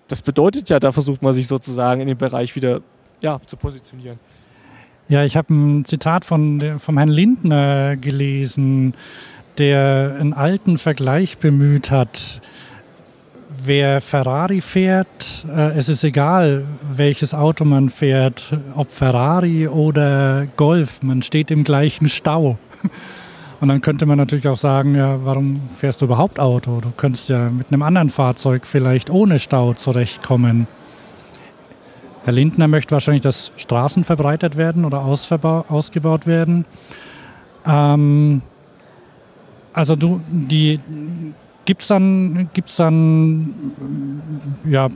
Das 0.09 0.23
bedeutet 0.23 0.69
ja, 0.71 0.81
da 0.81 0.93
versucht 0.93 1.23
man 1.23 1.33
sich 1.33 1.47
sozusagen 1.47 2.01
in 2.01 2.09
dem 2.09 2.19
Bereich 2.19 2.57
wieder 2.57 2.81
ja, 3.21 3.41
zu 3.47 3.57
positionieren. 3.57 4.19
Ja, 5.09 5.25
ich 5.25 5.37
habe 5.37 5.53
ein 5.53 5.85
Zitat 5.85 6.25
von 6.25 6.79
vom 6.79 6.97
Herrn 6.97 7.09
Lindner 7.09 7.97
gelesen, 7.97 8.95
der 9.59 10.17
einen 10.19 10.33
alten 10.33 10.79
Vergleich 10.79 11.39
bemüht 11.39 11.91
hat 11.91 12.41
wer 13.65 14.01
Ferrari 14.01 14.61
fährt, 14.61 15.45
äh, 15.49 15.77
es 15.77 15.89
ist 15.89 16.05
egal, 16.05 16.65
welches 16.83 17.35
Auto 17.35 17.65
man 17.65 17.89
fährt, 17.89 18.59
ob 18.75 18.91
Ferrari 18.91 19.69
oder 19.69 20.47
Golf, 20.57 21.03
man 21.03 21.23
steht 21.23 21.51
im 21.51 21.65
gleichen 21.65 22.09
Stau. 22.09 22.59
Und 23.61 23.69
dann 23.69 23.83
könnte 23.83 24.07
man 24.07 24.17
natürlich 24.17 24.49
auch 24.49 24.57
sagen, 24.57 24.95
ja, 24.95 25.19
warum 25.25 25.61
fährst 25.75 26.01
du 26.01 26.07
überhaupt 26.07 26.41
Auto? 26.41 26.81
Du 26.81 26.91
könntest 26.97 27.29
ja 27.29 27.51
mit 27.51 27.71
einem 27.71 27.83
anderen 27.83 28.09
Fahrzeug 28.09 28.65
vielleicht 28.65 29.11
ohne 29.11 29.39
Stau 29.39 29.75
zurechtkommen. 29.75 30.67
Herr 32.25 32.33
Lindner 32.33 32.69
möchte 32.69 32.93
wahrscheinlich, 32.93 33.23
dass 33.23 33.53
Straßen 33.57 34.05
verbreitert 34.05 34.57
werden 34.57 34.85
oder 34.85 35.05
ausgebaut 35.05 36.27
werden. 36.27 36.65
Ähm, 37.67 38.43
also 39.73 39.95
du, 39.95 40.21
die, 40.29 40.81
Gibt 41.65 41.83
es 41.83 41.89
dann, 41.89 42.49
gibt's 42.53 42.77
dann, 42.77 43.55
ja, 44.65 44.89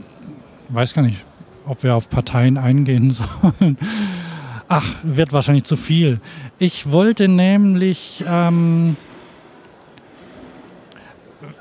weiß 0.69 0.93
gar 0.93 1.03
nicht, 1.03 1.23
ob 1.65 1.83
wir 1.83 1.95
auf 1.95 2.09
Parteien 2.09 2.57
eingehen 2.57 3.11
sollen. 3.11 3.77
Ach, 4.67 4.95
wird 5.03 5.31
wahrscheinlich 5.31 5.65
zu 5.65 5.75
viel. 5.75 6.19
Ich 6.57 6.91
wollte 6.91 7.27
nämlich, 7.27 8.23
ähm, 8.27 8.97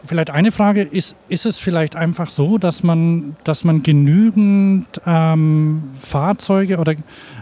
vielleicht 0.07 0.31
eine 0.31 0.53
Frage, 0.53 0.83
ist, 0.83 1.17
ist 1.29 1.47
es 1.47 1.59
vielleicht 1.59 1.97
einfach 1.97 2.29
so, 2.29 2.59
dass 2.59 2.83
man, 2.83 3.37
dass 3.45 3.65
man 3.65 3.83
genügend 3.83 4.87
ähm, 5.07 5.83
Fahrzeuge 5.97 6.79
oder 6.79 6.95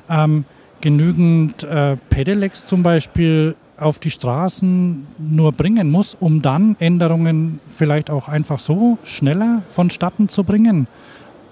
ähm, 0.09 0.45
genügend 0.81 1.63
äh, 1.63 1.97
Pedelecs 2.11 2.67
zum 2.67 2.83
Beispiel 2.83 3.55
auf 3.83 3.99
die 3.99 4.11
Straßen 4.11 5.07
nur 5.19 5.53
bringen 5.53 5.91
muss, 5.91 6.17
um 6.19 6.41
dann 6.41 6.77
Änderungen 6.79 7.61
vielleicht 7.69 8.11
auch 8.11 8.29
einfach 8.29 8.59
so 8.61 8.99
schneller 9.05 9.63
vonstatten 9.69 10.29
zu 10.29 10.45
bringen? 10.45 10.87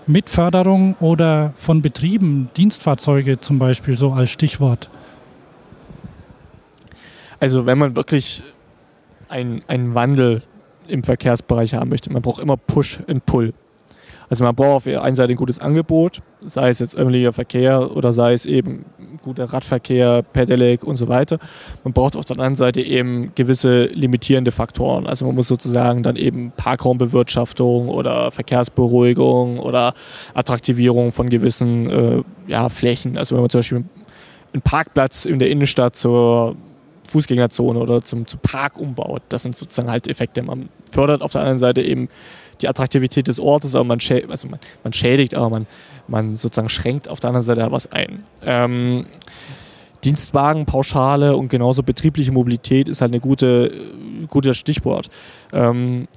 Mit 0.06 0.30
Förderung 0.30 0.94
oder 1.00 1.52
von 1.56 1.82
Betrieben, 1.82 2.48
Dienstfahrzeuge 2.56 3.40
zum 3.40 3.58
Beispiel, 3.58 3.96
so 3.96 4.12
als 4.12 4.30
Stichwort. 4.30 4.88
Also 7.38 7.66
wenn 7.66 7.78
man 7.78 7.96
wirklich 7.96 8.42
einen 9.28 9.94
Wandel 9.94 10.42
im 10.88 11.04
Verkehrsbereich 11.04 11.74
haben 11.74 11.90
möchte, 11.90 12.12
man 12.12 12.22
braucht 12.22 12.42
immer 12.42 12.56
Push 12.56 13.00
und 13.06 13.24
Pull. 13.26 13.54
Also 14.30 14.44
man 14.44 14.54
braucht 14.54 14.76
auf 14.76 14.84
der 14.84 15.02
einen 15.02 15.16
Seite 15.16 15.32
ein 15.32 15.36
gutes 15.36 15.58
Angebot, 15.58 16.22
sei 16.40 16.70
es 16.70 16.78
jetzt 16.78 16.94
öffentlicher 16.94 17.32
Verkehr 17.32 17.94
oder 17.96 18.12
sei 18.12 18.32
es 18.32 18.46
eben 18.46 18.84
guter 19.22 19.52
Radverkehr, 19.52 20.22
Pedelec 20.22 20.84
und 20.84 20.96
so 20.96 21.08
weiter. 21.08 21.38
Man 21.82 21.92
braucht 21.92 22.16
auf 22.16 22.24
der 22.24 22.36
anderen 22.36 22.54
Seite 22.54 22.80
eben 22.80 23.32
gewisse 23.34 23.86
limitierende 23.86 24.52
Faktoren. 24.52 25.08
Also 25.08 25.26
man 25.26 25.34
muss 25.34 25.48
sozusagen 25.48 26.04
dann 26.04 26.14
eben 26.14 26.52
Parkraumbewirtschaftung 26.56 27.88
oder 27.88 28.30
Verkehrsberuhigung 28.30 29.58
oder 29.58 29.94
Attraktivierung 30.32 31.10
von 31.10 31.28
gewissen 31.28 31.90
äh, 31.90 32.22
ja, 32.46 32.68
Flächen. 32.68 33.18
Also 33.18 33.34
wenn 33.34 33.42
man 33.42 33.50
zum 33.50 33.58
Beispiel 33.58 33.84
einen 34.52 34.62
Parkplatz 34.62 35.24
in 35.24 35.40
der 35.40 35.50
Innenstadt 35.50 35.96
zur 35.96 36.56
Fußgängerzone 37.08 37.80
oder 37.80 38.02
zum, 38.02 38.26
zum 38.26 38.38
Park 38.40 38.78
umbaut, 38.78 39.22
das 39.28 39.42
sind 39.42 39.56
sozusagen 39.56 39.90
halt 39.90 40.06
Effekte. 40.06 40.42
Man 40.42 40.68
fördert 40.90 41.22
auf 41.22 41.32
der 41.32 41.40
anderen 41.40 41.58
Seite 41.58 41.82
eben 41.82 42.08
die 42.62 42.68
Attraktivität 42.68 43.28
des 43.28 43.40
Ortes, 43.40 43.74
aber 43.74 43.84
man, 43.84 44.00
schä 44.00 44.24
also 44.28 44.48
man, 44.48 44.60
man, 44.84 44.92
schädigt, 44.92 45.34
aber 45.34 45.50
man, 45.50 45.66
man 46.08 46.36
sozusagen 46.36 46.68
schränkt 46.68 47.08
auf 47.08 47.20
der 47.20 47.28
anderen 47.28 47.44
Seite 47.44 47.70
was 47.70 47.90
ein. 47.92 48.24
Ähm, 48.44 49.06
Dienstwagenpauschale 50.04 51.36
und 51.36 51.48
genauso 51.48 51.82
betriebliche 51.82 52.32
Mobilität 52.32 52.88
ist 52.88 53.02
halt 53.02 53.12
ein 53.12 53.20
gute, 53.20 53.70
gutes 54.28 54.56
Stichwort. 54.56 55.10
Ähm, 55.52 56.08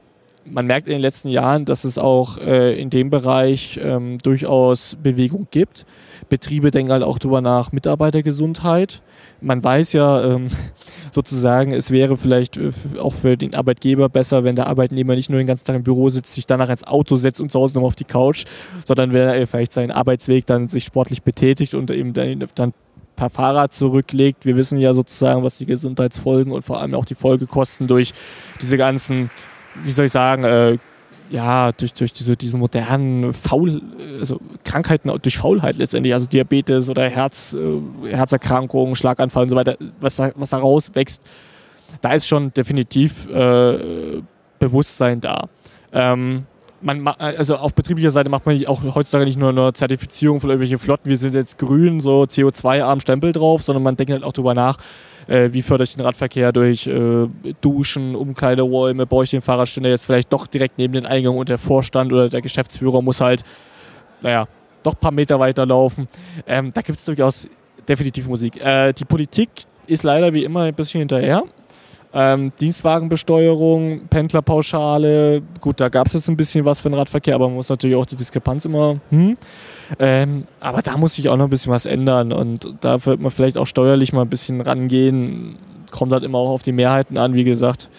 man 0.45 0.65
merkt 0.65 0.87
in 0.87 0.93
den 0.93 1.01
letzten 1.01 1.29
Jahren, 1.29 1.65
dass 1.65 1.83
es 1.83 1.97
auch 1.97 2.37
äh, 2.37 2.79
in 2.79 2.89
dem 2.89 3.09
Bereich 3.09 3.79
ähm, 3.81 4.17
durchaus 4.19 4.97
Bewegung 5.01 5.47
gibt. 5.51 5.85
Betriebe 6.29 6.71
denken 6.71 6.91
halt 6.91 7.03
auch 7.03 7.19
darüber 7.19 7.41
nach 7.41 7.71
Mitarbeitergesundheit. 7.71 9.01
Man 9.41 9.63
weiß 9.63 9.93
ja 9.93 10.23
ähm, 10.23 10.47
sozusagen, 11.11 11.71
es 11.73 11.91
wäre 11.91 12.17
vielleicht 12.17 12.57
äh, 12.57 12.71
auch 12.99 13.13
für 13.13 13.37
den 13.37 13.55
Arbeitgeber 13.55 14.09
besser, 14.09 14.43
wenn 14.43 14.55
der 14.55 14.67
Arbeitnehmer 14.67 15.15
nicht 15.15 15.29
nur 15.29 15.39
den 15.39 15.47
ganzen 15.47 15.65
Tag 15.65 15.75
im 15.75 15.83
Büro 15.83 16.09
sitzt, 16.09 16.33
sich 16.33 16.47
danach 16.47 16.69
ins 16.69 16.83
Auto 16.83 17.15
setzt 17.15 17.41
und 17.41 17.51
zu 17.51 17.59
Hause 17.59 17.75
nochmal 17.75 17.87
auf 17.87 17.95
die 17.95 18.03
Couch, 18.03 18.45
sondern 18.85 19.13
wenn 19.13 19.29
er 19.29 19.47
vielleicht 19.47 19.73
seinen 19.73 19.91
Arbeitsweg 19.91 20.45
dann 20.45 20.67
sich 20.67 20.83
sportlich 20.83 21.23
betätigt 21.23 21.73
und 21.73 21.91
eben 21.91 22.13
dann, 22.13 22.45
dann 22.55 22.73
per 23.15 23.29
Fahrrad 23.29 23.73
zurücklegt. 23.73 24.45
Wir 24.45 24.57
wissen 24.57 24.79
ja 24.79 24.93
sozusagen, 24.93 25.43
was 25.43 25.57
die 25.57 25.65
Gesundheitsfolgen 25.65 26.51
und 26.51 26.63
vor 26.63 26.79
allem 26.79 26.95
auch 26.95 27.05
die 27.05 27.15
Folgekosten 27.15 27.87
durch 27.87 28.13
diese 28.61 28.77
ganzen 28.77 29.29
wie 29.83 29.91
soll 29.91 30.05
ich 30.05 30.11
sagen, 30.11 30.43
äh, 30.43 30.77
ja, 31.29 31.71
durch, 31.71 31.93
durch 31.93 32.13
diese, 32.13 32.35
diesen 32.37 32.59
modernen 32.59 33.33
Faul, 33.33 33.81
also 34.19 34.39
Krankheiten 34.63 35.11
durch 35.21 35.37
Faulheit 35.37 35.77
letztendlich, 35.77 36.13
also 36.13 36.27
Diabetes 36.27 36.89
oder 36.89 37.09
Herz, 37.09 37.55
äh, 37.55 38.09
Herzerkrankungen, 38.09 38.95
Schlaganfall 38.95 39.43
und 39.43 39.49
so 39.49 39.55
weiter, 39.55 39.77
was 39.99 40.17
da, 40.17 40.31
was 40.35 40.51
da 40.51 40.57
rauswächst, 40.57 41.23
da 42.01 42.13
ist 42.13 42.27
schon 42.27 42.53
definitiv 42.53 43.27
äh, 43.29 44.21
Bewusstsein 44.59 45.21
da. 45.21 45.49
Ähm, 45.91 46.45
man, 46.81 47.07
also 47.07 47.55
auf 47.55 47.73
betrieblicher 47.73 48.11
Seite 48.11 48.29
macht 48.29 48.45
man 48.45 48.63
auch 48.67 48.83
heutzutage 48.95 49.25
nicht 49.25 49.39
nur 49.39 49.49
eine 49.49 49.73
Zertifizierung 49.73 50.39
von 50.39 50.49
irgendwelchen 50.49 50.79
Flotten, 50.79 51.09
wir 51.09 51.17
sind 51.17 51.33
jetzt 51.33 51.57
grün, 51.57 52.01
so 52.01 52.23
CO2-arm 52.23 52.99
Stempel 52.99 53.31
drauf, 53.31 53.63
sondern 53.63 53.83
man 53.83 53.95
denkt 53.95 54.11
halt 54.11 54.23
auch 54.23 54.33
darüber 54.33 54.53
nach, 54.53 54.77
äh, 55.27 55.49
wie 55.51 55.61
fördere 55.61 55.85
ich 55.85 55.95
den 55.95 56.05
Radverkehr 56.05 56.51
durch 56.51 56.87
äh, 56.87 57.27
Duschen, 57.61 58.15
Umkleideräume, 58.15 59.05
baue 59.05 59.23
ich 59.23 59.31
den 59.31 59.41
Fahrradständer 59.41 59.89
jetzt 59.89 60.05
vielleicht 60.05 60.31
doch 60.31 60.47
direkt 60.47 60.77
neben 60.77 60.93
den 60.93 61.05
Eingang 61.05 61.37
und 61.37 61.49
der 61.49 61.57
Vorstand 61.57 62.11
oder 62.11 62.29
der 62.29 62.41
Geschäftsführer 62.41 63.01
muss 63.01 63.21
halt, 63.21 63.43
naja, 64.21 64.47
doch 64.83 64.93
ein 64.93 64.99
paar 64.99 65.11
Meter 65.11 65.39
weiterlaufen. 65.39 66.07
Ähm, 66.45 66.71
da 66.73 66.81
gibt 66.81 66.97
es 66.97 67.05
durchaus 67.05 67.47
definitiv 67.87 68.27
Musik. 68.27 68.61
Äh, 68.63 68.93
die 68.93 69.05
Politik 69.05 69.49
ist 69.87 70.03
leider 70.03 70.33
wie 70.33 70.43
immer 70.43 70.63
ein 70.63 70.73
bisschen 70.73 70.99
hinterher. 70.99 71.43
Ähm, 72.15 72.51
Dienstwagenbesteuerung, 72.59 74.07
Pendlerpauschale, 74.07 75.41
gut, 75.59 75.79
da 75.79 75.89
gab 75.89 76.05
es 76.05 76.13
jetzt 76.13 76.29
ein 76.29 76.37
bisschen 76.37 76.63
was 76.63 76.79
für 76.79 76.89
den 76.89 76.97
Radverkehr, 76.97 77.33
aber 77.33 77.47
man 77.47 77.55
muss 77.55 77.69
natürlich 77.69 77.97
auch 77.97 78.05
die 78.05 78.15
Diskrepanz 78.15 78.65
immer, 78.65 78.99
hm. 79.09 79.35
ähm, 79.97 80.43
aber 80.59 80.83
da 80.83 80.95
muss 80.97 81.15
sich 81.15 81.27
auch 81.29 81.37
noch 81.37 81.45
ein 81.45 81.49
bisschen 81.49 81.71
was 81.71 81.87
ändern 81.87 82.31
und 82.31 82.75
da 82.81 83.03
wird 83.07 83.19
man 83.19 83.31
vielleicht 83.31 83.57
auch 83.57 83.65
steuerlich 83.65 84.13
mal 84.13 84.21
ein 84.21 84.29
bisschen 84.29 84.61
rangehen. 84.61 85.57
Kommt 85.89 86.11
halt 86.11 86.23
immer 86.23 86.37
auch 86.37 86.49
auf 86.49 86.61
die 86.61 86.71
Mehrheiten 86.71 87.17
an, 87.17 87.33
wie 87.33 87.43
gesagt. 87.43 87.89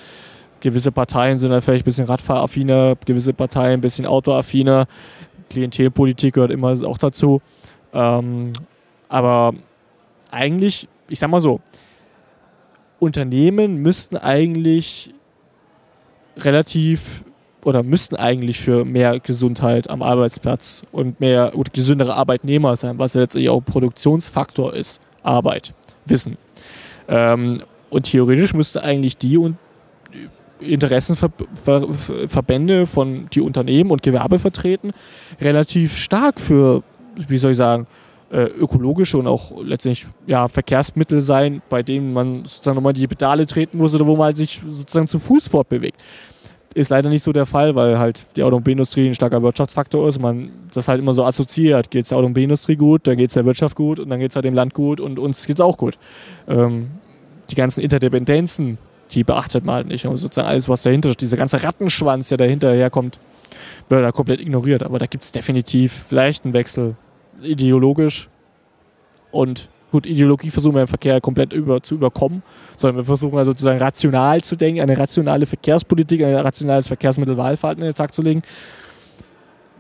Gewisse 0.61 0.93
Parteien 0.93 1.37
sind 1.37 1.51
halt 1.51 1.65
vielleicht 1.65 1.85
ein 1.85 1.87
bisschen 1.87 2.07
Radfahraffiner, 2.07 2.95
gewisse 3.05 3.33
Parteien 3.33 3.75
ein 3.75 3.81
bisschen 3.81 4.07
Autoaffiner. 4.07 4.87
Klientelpolitik 5.51 6.35
gehört 6.35 6.51
immer 6.53 6.75
auch 6.87 6.99
dazu. 6.99 7.43
Ähm, 7.93 8.53
aber 9.09 9.55
eigentlich, 10.31 10.89
ich 11.09 11.19
sag 11.19 11.31
mal 11.31 11.41
so, 11.41 11.61
Unternehmen 13.05 13.77
müssten 13.77 14.17
eigentlich 14.17 15.15
relativ 16.37 17.25
oder 17.65 17.83
müssten 17.83 18.17
eigentlich 18.17 18.61
für 18.61 18.85
mehr 18.85 19.19
Gesundheit 19.21 19.89
am 19.89 20.03
Arbeitsplatz 20.03 20.83
und 20.93 21.19
mehr 21.21 21.57
und 21.57 21.73
gesündere 21.73 22.15
Arbeitnehmer 22.15 22.77
sein, 22.77 22.99
was 22.99 23.15
ja 23.15 23.23
letztlich 23.23 23.49
auch 23.49 23.61
Produktionsfaktor 23.61 24.75
ist, 24.75 25.01
Arbeit, 25.23 25.73
Wissen. 26.05 26.37
Ähm, 27.09 27.63
und 27.91 28.11
theoretisch 28.11 28.55
müssten 28.55 28.81
eigentlich 28.81 29.17
die 29.17 29.39
und 29.39 29.57
Interessenverbände 30.61 32.87
von 32.87 33.27
die 33.33 33.41
Unternehmen 33.41 33.91
und 33.91 34.03
Gewerbe 34.03 34.39
vertreten, 34.39 34.93
relativ 35.41 35.99
stark 35.99 36.39
für, 36.41 36.85
wie 37.29 37.39
soll 37.39 37.53
ich 37.53 37.57
sagen, 37.57 37.87
äh, 38.35 38.47
ökologische 38.47 39.17
und 39.17 39.29
auch 39.29 39.63
letztendlich 39.63 40.09
ja, 40.27 40.49
Verkehrsmittel 40.49 41.21
sein, 41.21 41.63
bei 41.69 41.85
denen 41.85 42.13
man 42.13 42.45
sozusagen 42.45 42.75
nochmal 42.75 42.93
die 42.93 43.07
Pedale 43.07 43.47
treten 43.47 43.79
muss 43.79 43.95
oder 43.95 44.07
wo 44.07 44.17
man 44.17 44.35
sich 44.35 44.61
sozusagen 44.67 45.07
zu 45.07 45.21
Fuß 45.21 45.47
fortbewegt. 45.47 46.03
ist 46.75 46.91
leider 46.91 47.11
nicht 47.11 47.23
so 47.23 47.33
der 47.33 47.47
Fall, 47.47 47.77
weil 47.77 48.01
halt 48.01 48.27
die 48.35 48.43
Automobilindustrie 48.43 49.07
ein 49.07 49.15
starker 49.15 49.41
Wirtschaftsfaktor 49.41 50.09
ist. 50.09 50.19
Man 50.19 50.51
das 50.73 50.89
halt 50.89 50.99
immer 50.99 51.13
so 51.13 51.25
assoziiert. 51.25 51.93
Geht 51.93 52.03
es 52.03 52.09
der 52.09 52.19
Automobilindustrie 52.19 52.75
gut, 52.75 53.07
dann 53.07 53.17
geht 53.17 53.31
es 53.31 53.35
der 53.35 53.45
Wirtschaft 53.45 53.77
gut 53.77 54.01
und 54.01 54.11
dann 54.11 54.19
geht 54.19 54.33
es 54.33 54.35
halt 54.35 54.45
dem 54.45 54.55
Land 54.55 54.75
gut 54.75 54.99
und 54.99 55.21
uns 55.21 55.47
geht 55.47 55.59
es 55.59 55.61
auch 55.61 55.79
gut. 55.79 55.97
Ähm, 56.49 56.91
die 57.51 57.55
ganzen 57.55 57.83
Interdependenzen, 57.83 58.79
die 59.13 59.23
beachtet 59.23 59.65
man 59.65 59.77
halt 59.77 59.87
nicht. 59.87 60.07
Und 60.07 60.17
sozusagen 60.17 60.49
alles, 60.49 60.69
was 60.69 60.83
dahinter 60.83 61.11
ist, 61.11 61.21
dieser 61.21 61.37
ganze 61.37 61.63
Rattenschwanz, 61.63 62.31
der 62.31 62.39
dahinter 62.39 62.73
herkommt, 62.73 63.21
wird 63.89 64.03
da 64.03 64.11
komplett 64.11 64.41
ignoriert. 64.41 64.83
Aber 64.83 64.99
da 64.99 65.07
gibt 65.07 65.23
es 65.23 65.31
definitiv 65.31 66.05
vielleicht 66.09 66.45
einen 66.45 66.55
Wechsel 66.55 66.97
ideologisch 67.45 68.29
und 69.31 69.69
gut, 69.91 70.07
Ideologie 70.07 70.51
versuchen 70.51 70.75
wir 70.75 70.83
im 70.83 70.89
Verkehr 70.89 71.21
komplett 71.21 71.53
über, 71.53 71.83
zu 71.83 71.95
überkommen, 71.95 72.43
sondern 72.77 72.97
wir 72.97 73.05
versuchen 73.05 73.39
also 73.39 73.53
sozusagen 73.53 73.79
rational 73.79 74.41
zu 74.43 74.57
denken, 74.57 74.81
eine 74.81 74.99
rationale 74.99 75.47
Verkehrspolitik, 75.47 76.23
ein 76.23 76.35
rationales 76.35 76.89
Verkehrsmittelwahlverhalten 76.89 77.83
in 77.83 77.91
den 77.91 77.95
Tag 77.95 78.13
zu 78.13 78.23
legen. 78.23 78.43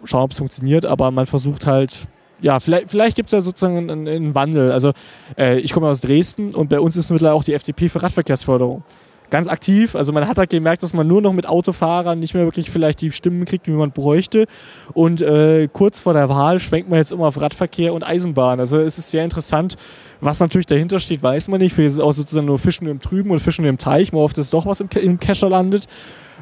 Schauen, 0.05 0.22
ob 0.22 0.33
es 0.33 0.38
funktioniert, 0.38 0.87
aber 0.87 1.11
man 1.11 1.27
versucht 1.27 1.66
halt, 1.66 1.96
ja, 2.40 2.61
vielleicht, 2.61 2.90
vielleicht 2.90 3.16
gibt 3.16 3.29
es 3.29 3.33
ja 3.33 3.40
sozusagen 3.40 3.90
einen, 3.90 4.07
einen 4.07 4.35
Wandel. 4.35 4.70
Also 4.70 4.92
äh, 5.37 5.59
ich 5.59 5.72
komme 5.72 5.88
aus 5.88 6.00
Dresden 6.00 6.55
und 6.55 6.68
bei 6.68 6.79
uns 6.79 6.96
ist 6.96 7.11
mittlerweile 7.11 7.35
auch 7.35 7.44
die 7.44 7.55
FDP 7.55 7.88
für 7.88 8.03
Radverkehrsförderung 8.03 8.85
ganz 9.31 9.49
aktiv. 9.49 9.95
Also 9.95 10.13
man 10.13 10.29
hat 10.29 10.39
halt 10.39 10.51
gemerkt, 10.51 10.83
dass 10.83 10.95
man 10.95 11.07
nur 11.07 11.21
noch 11.21 11.33
mit 11.33 11.49
Autofahrern 11.49 12.19
nicht 12.19 12.35
mehr 12.35 12.45
wirklich 12.45 12.71
vielleicht 12.71 13.01
die 13.01 13.11
Stimmen 13.11 13.45
kriegt, 13.45 13.67
wie 13.67 13.73
man 13.73 13.91
bräuchte. 13.91 14.47
Und 14.93 15.23
äh, 15.23 15.69
kurz 15.73 15.99
vor 15.99 16.13
der 16.13 16.29
Wahl 16.29 16.61
schwenkt 16.61 16.89
man 16.89 16.99
jetzt 16.99 17.13
immer 17.13 17.27
auf 17.27 17.41
Radverkehr 17.41 17.95
und 17.95 18.03
Eisenbahn. 18.03 18.61
Also 18.61 18.79
es 18.79 18.99
ist 18.99 19.11
sehr 19.11 19.25
interessant, 19.25 19.77
was 20.21 20.41
natürlich 20.41 20.67
dahinter 20.67 21.01
steht, 21.01 21.23
weiß 21.23 21.49
man 21.49 21.61
nicht. 21.61 21.75
Vielleicht 21.75 21.89
ist 21.89 21.95
es 21.95 22.01
auch 22.01 22.13
sozusagen 22.13 22.47
nur 22.47 22.59
Fischen 22.59 22.87
im 22.87 23.01
Trüben 23.01 23.31
und 23.31 23.41
Fischen 23.41 23.65
im 23.65 23.79
Teich. 23.79 24.13
Man 24.13 24.23
hofft, 24.23 24.39
dass 24.39 24.51
doch 24.51 24.67
was 24.67 24.81
im, 24.81 24.89
im 25.01 25.19
Kescher 25.19 25.49
landet. 25.49 25.87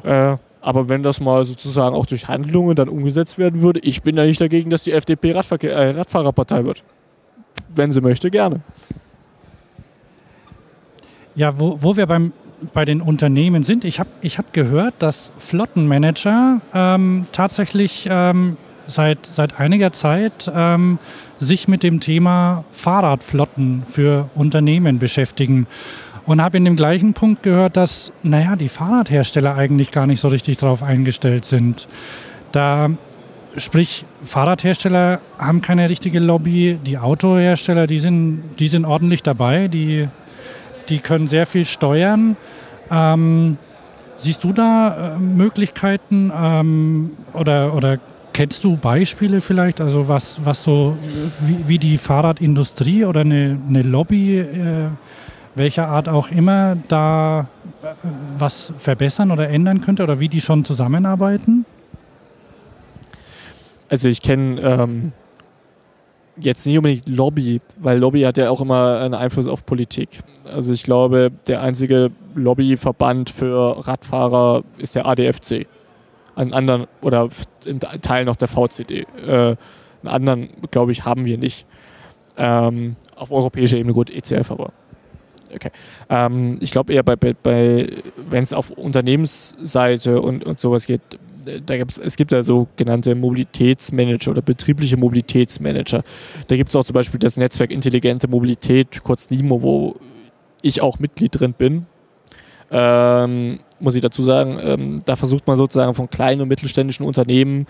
Äh, 0.03 0.37
aber 0.61 0.87
wenn 0.87 1.03
das 1.03 1.19
mal 1.19 1.43
sozusagen 1.43 1.93
auch 1.93 2.05
durch 2.05 2.29
Handlungen 2.29 2.75
dann 2.75 2.87
umgesetzt 2.87 3.37
werden 3.37 3.61
würde, 3.61 3.81
ich 3.81 4.01
bin 4.01 4.15
ja 4.15 4.23
nicht 4.23 4.39
dagegen, 4.39 4.69
dass 4.69 4.83
die 4.83 4.93
FDP 4.93 5.33
Radverkehr, 5.33 5.75
äh, 5.75 5.89
Radfahrerpartei 5.91 6.63
wird. 6.63 6.83
Wenn 7.75 7.91
sie 7.91 7.99
möchte, 8.01 8.31
gerne. 8.31 8.61
Ja, 11.35 11.59
wo, 11.59 11.77
wo 11.81 11.97
wir 11.97 12.05
beim 12.05 12.31
bei 12.73 12.85
den 12.85 13.01
Unternehmen 13.01 13.63
sind. 13.63 13.83
Ich 13.85 13.99
habe 13.99 14.09
ich 14.21 14.37
hab 14.37 14.53
gehört, 14.53 14.95
dass 14.99 15.31
Flottenmanager 15.37 16.61
ähm, 16.73 17.25
tatsächlich 17.31 18.07
ähm, 18.09 18.57
seit, 18.87 19.25
seit 19.25 19.59
einiger 19.59 19.91
Zeit 19.91 20.51
ähm, 20.53 20.99
sich 21.39 21.67
mit 21.67 21.83
dem 21.83 21.99
Thema 21.99 22.63
Fahrradflotten 22.71 23.83
für 23.87 24.29
Unternehmen 24.35 24.99
beschäftigen. 24.99 25.67
Und 26.25 26.41
habe 26.41 26.55
in 26.55 26.63
dem 26.63 26.77
gleichen 26.77 27.13
Punkt 27.13 27.43
gehört, 27.43 27.75
dass, 27.75 28.13
naja, 28.23 28.55
die 28.55 28.69
Fahrradhersteller 28.69 29.55
eigentlich 29.55 29.91
gar 29.91 30.07
nicht 30.07 30.21
so 30.21 30.29
richtig 30.29 30.55
darauf 30.55 30.81
eingestellt 30.81 31.43
sind. 31.43 31.85
Da, 32.53 32.91
sprich, 33.57 34.05
Fahrradhersteller 34.23 35.19
haben 35.37 35.61
keine 35.61 35.89
richtige 35.89 36.19
Lobby, 36.19 36.79
die 36.85 36.97
Autohersteller, 36.97 37.87
die 37.87 37.99
sind, 37.99 38.41
die 38.59 38.69
sind 38.69 38.85
ordentlich 38.85 39.21
dabei, 39.21 39.67
die 39.67 40.07
die 40.89 40.99
können 40.99 41.27
sehr 41.27 41.45
viel 41.45 41.65
steuern. 41.65 42.35
Ähm, 42.91 43.57
siehst 44.17 44.43
du 44.43 44.53
da 44.53 45.15
äh, 45.15 45.19
Möglichkeiten 45.19 46.31
ähm, 46.35 47.11
oder, 47.33 47.73
oder 47.73 47.99
kennst 48.33 48.63
du 48.63 48.77
Beispiele 48.77 49.41
vielleicht, 49.41 49.79
also 49.79 50.07
was, 50.07 50.39
was 50.43 50.63
so, 50.63 50.97
wie, 51.41 51.67
wie 51.67 51.79
die 51.79 51.97
Fahrradindustrie 51.97 53.05
oder 53.05 53.21
eine, 53.21 53.59
eine 53.67 53.81
Lobby, 53.83 54.39
äh, 54.39 54.87
welcher 55.55 55.87
Art 55.87 56.09
auch 56.09 56.31
immer, 56.31 56.75
da 56.87 57.47
äh, 57.81 57.87
was 58.37 58.73
verbessern 58.77 59.31
oder 59.31 59.49
ändern 59.49 59.81
könnte 59.81 60.03
oder 60.03 60.19
wie 60.19 60.29
die 60.29 60.41
schon 60.41 60.65
zusammenarbeiten? 60.65 61.65
Also 63.89 64.09
ich 64.09 64.21
kenne 64.21 64.59
ähm, 64.61 65.11
jetzt 66.37 66.65
nicht 66.65 66.77
unbedingt 66.77 67.07
Lobby, 67.07 67.61
weil 67.77 67.99
Lobby 67.99 68.21
hat 68.21 68.37
ja 68.37 68.49
auch 68.49 68.61
immer 68.61 68.99
einen 68.99 69.13
Einfluss 69.13 69.47
auf 69.47 69.65
Politik. 69.65 70.19
Also 70.45 70.73
ich 70.73 70.83
glaube, 70.83 71.31
der 71.47 71.61
einzige 71.61 72.11
Lobbyverband 72.35 73.29
für 73.29 73.87
Radfahrer 73.87 74.63
ist 74.77 74.95
der 74.95 75.05
ADFC. 75.05 75.67
Einen 76.35 76.53
anderen, 76.53 76.87
oder 77.01 77.29
in 77.65 77.79
Teil 77.79 78.25
noch 78.25 78.35
der 78.35 78.47
VCD. 78.47 79.05
Äh, 79.25 79.27
einen 79.27 79.57
anderen, 80.03 80.49
glaube 80.71 80.91
ich, 80.91 81.05
haben 81.05 81.25
wir 81.25 81.37
nicht. 81.37 81.65
Ähm, 82.35 82.95
auf 83.15 83.31
europäischer 83.31 83.77
Ebene 83.77 83.93
gut, 83.93 84.09
ECF 84.09 84.49
aber. 84.49 84.73
Okay. 85.55 85.71
Ähm, 86.09 86.57
ich 86.61 86.71
glaube 86.71 86.93
eher 86.93 87.03
bei, 87.03 87.15
bei, 87.15 88.03
wenn 88.29 88.43
es 88.43 88.53
auf 88.53 88.71
Unternehmensseite 88.71 90.21
und, 90.21 90.43
und 90.43 90.59
sowas 90.59 90.85
geht, 90.85 91.01
da 91.65 91.77
gibt's, 91.77 91.97
es 91.97 92.15
gibt 92.15 92.31
ja 92.31 92.41
sogenannte 92.41 93.15
Mobilitätsmanager 93.15 94.31
oder 94.31 94.41
betriebliche 94.41 94.97
Mobilitätsmanager. 94.97 96.03
Da 96.47 96.55
gibt 96.55 96.69
es 96.69 96.75
auch 96.75 96.83
zum 96.83 96.93
Beispiel 96.93 97.19
das 97.19 97.37
Netzwerk 97.37 97.71
Intelligente 97.71 98.27
Mobilität, 98.27 99.03
kurz 99.03 99.29
NIMO, 99.29 99.61
wo 99.61 99.95
ich 100.61 100.81
auch 100.81 100.99
Mitglied 100.99 101.39
drin 101.39 101.53
bin. 101.53 101.85
Ähm, 102.71 103.59
muss 103.79 103.95
ich 103.95 104.01
dazu 104.01 104.23
sagen, 104.23 104.57
ähm, 104.61 104.99
da 105.05 105.15
versucht 105.15 105.45
man 105.45 105.57
sozusagen 105.57 105.93
von 105.93 106.09
kleinen 106.09 106.41
und 106.41 106.47
mittelständischen 106.47 107.05
Unternehmen 107.05 107.67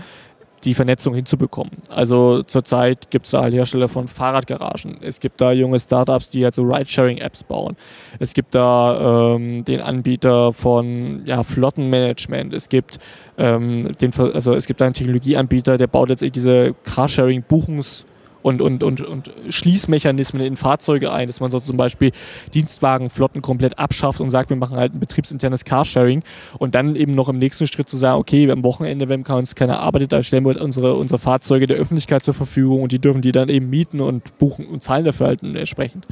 die 0.64 0.74
Vernetzung 0.74 1.14
hinzubekommen. 1.14 1.72
Also 1.90 2.44
zurzeit 2.44 3.10
gibt 3.10 3.26
es 3.26 3.32
da 3.32 3.42
halt 3.42 3.54
Hersteller 3.54 3.88
von 3.88 4.08
Fahrradgaragen. 4.08 4.98
Es 5.02 5.20
gibt 5.20 5.42
da 5.42 5.52
junge 5.52 5.80
Startups, 5.80 6.30
die 6.30 6.44
halt 6.44 6.54
so 6.54 6.64
Ride-Sharing-Apps 6.64 7.44
bauen. 7.44 7.76
Es 8.20 8.34
gibt 8.34 8.56
da 8.56 9.36
ähm, 9.36 9.66
den 9.66 9.82
Anbieter 9.82 10.54
von 10.54 11.24
ja, 11.26 11.44
Flottenmanagement. 11.44 12.54
Es 12.54 12.70
gibt 12.70 13.00
ähm, 13.38 13.92
den, 14.00 14.14
also 14.18 14.54
es 14.54 14.66
gibt 14.66 14.82
da 14.82 14.86
einen 14.86 14.94
Technologieanbieter, 14.94 15.78
der 15.78 15.88
baut 15.88 16.10
letztendlich 16.10 16.44
diese 16.44 16.76
Carsharing-Buchungs- 16.86 18.06
und, 18.44 18.62
und, 18.62 18.84
und, 18.84 19.02
und 19.02 19.32
Schließmechanismen 19.50 20.44
in 20.44 20.56
Fahrzeuge 20.56 21.12
ein, 21.12 21.28
dass 21.28 21.40
man 21.40 21.50
so 21.50 21.60
zum 21.60 21.78
Beispiel 21.78 22.12
Dienstwagenflotten 22.54 23.42
komplett 23.42 23.80
abschafft 23.80 24.22
und 24.22 24.30
sagt, 24.30 24.50
wir 24.50 24.58
machen 24.58 24.78
halt 24.78 24.94
ein 24.94 25.00
betriebsinternes 25.00 25.66
Carsharing 25.66 26.24
und 26.60 26.76
dann 26.76 26.96
eben 26.96 27.16
noch 27.16 27.30
im 27.30 27.40
nächsten 27.40 27.66
Schritt 27.66 27.90
zu 27.90 27.98
sagen, 27.98 28.20
okay, 28.20 28.52
am 28.52 28.64
Wochenende, 28.64 29.10
wenn 29.10 29.24
uns 29.24 29.56
keiner 29.56 29.80
arbeitet, 29.80 30.12
dann 30.12 30.24
stellen 30.24 30.46
wir 30.46 30.62
unsere, 30.62 30.94
unsere 30.96 31.18
Fahrzeuge 31.18 31.66
der 31.66 31.78
Öffentlichkeit 31.78 32.24
zur 32.24 32.34
Verfügung 32.34 32.84
und 32.84 32.92
die 32.92 33.00
dürfen 33.00 33.22
die 33.22 33.32
dann 33.32 33.50
eben 33.50 33.70
mieten 33.70 34.02
und 34.02 34.38
buchen 34.38 34.68
und 34.68 34.84
zahlen 34.84 35.06
dafür 35.06 35.28
halt 35.28 35.42
entsprechend. 35.42 36.06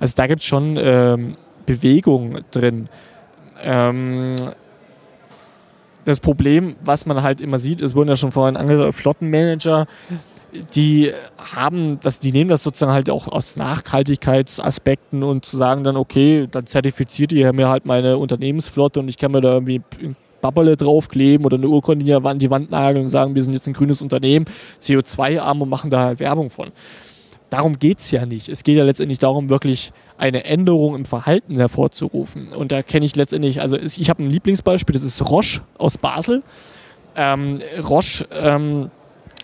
Also 0.00 0.14
da 0.16 0.26
gibt 0.26 0.40
es 0.40 0.46
schon 0.46 0.78
ähm, 0.78 1.36
Bewegung 1.66 2.38
drin. 2.52 2.88
Ähm, 3.62 4.36
das 6.04 6.20
Problem, 6.20 6.76
was 6.84 7.04
man 7.04 7.22
halt 7.22 7.40
immer 7.40 7.58
sieht, 7.58 7.82
es 7.82 7.96
wurden 7.96 8.08
ja 8.08 8.16
schon 8.16 8.30
vorhin 8.30 8.56
angedeutet, 8.56 8.94
Flottenmanager 8.94 9.88
die 10.74 11.12
haben 11.38 11.98
das, 12.02 12.20
die 12.20 12.32
nehmen 12.32 12.48
das 12.50 12.62
sozusagen 12.62 12.92
halt 12.92 13.10
auch 13.10 13.28
aus 13.28 13.56
Nachhaltigkeitsaspekten 13.56 15.22
und 15.22 15.44
zu 15.44 15.56
sagen 15.56 15.84
dann, 15.84 15.96
okay, 15.96 16.46
dann 16.50 16.66
zertifiziert 16.66 17.32
ihr 17.32 17.52
mir 17.52 17.68
halt 17.68 17.86
meine 17.86 18.18
Unternehmensflotte 18.18 19.00
und 19.00 19.08
ich 19.08 19.18
kann 19.18 19.32
mir 19.32 19.40
da 19.40 19.54
irgendwie 19.54 19.82
ein 20.00 20.16
Babberle 20.40 20.76
draufkleben 20.76 21.44
oder 21.44 21.56
eine 21.56 21.68
Urkunde 21.68 22.16
an 22.16 22.38
die 22.38 22.50
Wand 22.50 22.70
nageln 22.70 23.04
und 23.04 23.08
sagen, 23.08 23.34
wir 23.34 23.42
sind 23.42 23.52
jetzt 23.52 23.66
ein 23.66 23.72
grünes 23.72 24.02
Unternehmen, 24.02 24.46
CO2-arm 24.80 25.62
und 25.62 25.68
machen 25.68 25.90
da 25.90 26.04
halt 26.04 26.20
Werbung 26.20 26.50
von. 26.50 26.72
Darum 27.50 27.78
geht 27.78 27.98
es 27.98 28.10
ja 28.10 28.26
nicht. 28.26 28.48
Es 28.48 28.64
geht 28.64 28.76
ja 28.76 28.84
letztendlich 28.84 29.18
darum, 29.18 29.48
wirklich 29.48 29.92
eine 30.18 30.44
Änderung 30.44 30.94
im 30.96 31.04
Verhalten 31.04 31.56
hervorzurufen. 31.56 32.48
Und 32.48 32.72
da 32.72 32.82
kenne 32.82 33.06
ich 33.06 33.14
letztendlich, 33.14 33.60
also 33.60 33.76
ich 33.76 34.10
habe 34.10 34.22
ein 34.22 34.30
Lieblingsbeispiel, 34.30 34.92
das 34.92 35.02
ist 35.02 35.28
Roche 35.28 35.62
aus 35.78 35.96
Basel. 35.96 36.42
Ähm, 37.14 37.60
Roche 37.88 38.26
ähm, 38.32 38.90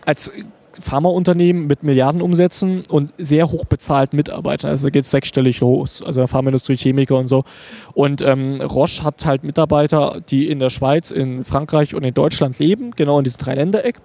als 0.04 0.32
Pharmaunternehmen 0.80 1.66
mit 1.66 1.82
Milliardenumsätzen 1.82 2.82
und 2.88 3.12
sehr 3.18 3.50
hoch 3.50 3.64
bezahlt 3.64 4.12
Mitarbeitern. 4.12 4.70
Also 4.70 4.88
geht 4.90 5.04
es 5.04 5.10
sechsstellig 5.10 5.60
los, 5.60 6.02
also 6.02 6.26
Pharmaindustrie, 6.26 6.76
Chemiker 6.76 7.18
und 7.18 7.26
so. 7.26 7.44
Und 7.94 8.22
ähm, 8.22 8.60
Roche 8.60 9.02
hat 9.02 9.24
halt 9.24 9.44
Mitarbeiter, 9.44 10.20
die 10.28 10.48
in 10.48 10.58
der 10.58 10.70
Schweiz, 10.70 11.10
in 11.10 11.44
Frankreich 11.44 11.94
und 11.94 12.04
in 12.04 12.14
Deutschland 12.14 12.58
leben, 12.58 12.92
genau 12.92 13.18
in 13.18 13.24
diesem 13.24 13.38
Dreiländereck. 13.38 14.00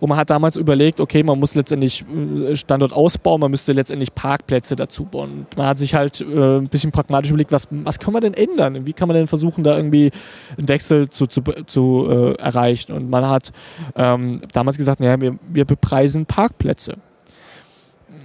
Und 0.00 0.08
man 0.08 0.18
hat 0.18 0.30
damals 0.30 0.56
überlegt, 0.56 1.00
okay, 1.00 1.22
man 1.22 1.38
muss 1.38 1.54
letztendlich 1.54 2.04
äh, 2.08 2.56
Standort 2.56 2.92
ausbauen, 2.92 3.40
man 3.40 3.50
müsste 3.50 3.72
letztendlich 3.72 4.14
Parkplätze 4.14 4.76
dazu 4.76 5.04
bauen. 5.04 5.30
Und 5.30 5.56
man 5.56 5.66
hat 5.66 5.78
sich 5.78 5.94
halt 5.94 6.20
äh, 6.20 6.58
ein 6.58 6.68
bisschen 6.68 6.92
pragmatisch 6.92 7.30
überlegt, 7.30 7.52
was, 7.52 7.68
was 7.70 7.98
kann 7.98 8.12
man 8.12 8.22
denn 8.22 8.34
ändern? 8.34 8.86
Wie 8.86 8.92
kann 8.92 9.08
man 9.08 9.16
denn 9.16 9.26
versuchen, 9.26 9.64
da 9.64 9.76
irgendwie 9.76 10.10
einen 10.56 10.68
Wechsel 10.68 11.08
zu, 11.08 11.26
zu, 11.26 11.42
zu 11.66 12.06
äh, 12.08 12.34
erreichen? 12.34 12.92
Und 12.92 13.10
man 13.10 13.26
hat 13.28 13.52
ähm, 13.96 14.40
damals 14.52 14.76
gesagt, 14.76 15.00
naja, 15.00 15.20
wir, 15.20 15.38
wir 15.48 15.64
bepreisen 15.64 16.26
Parkplätze 16.26 16.96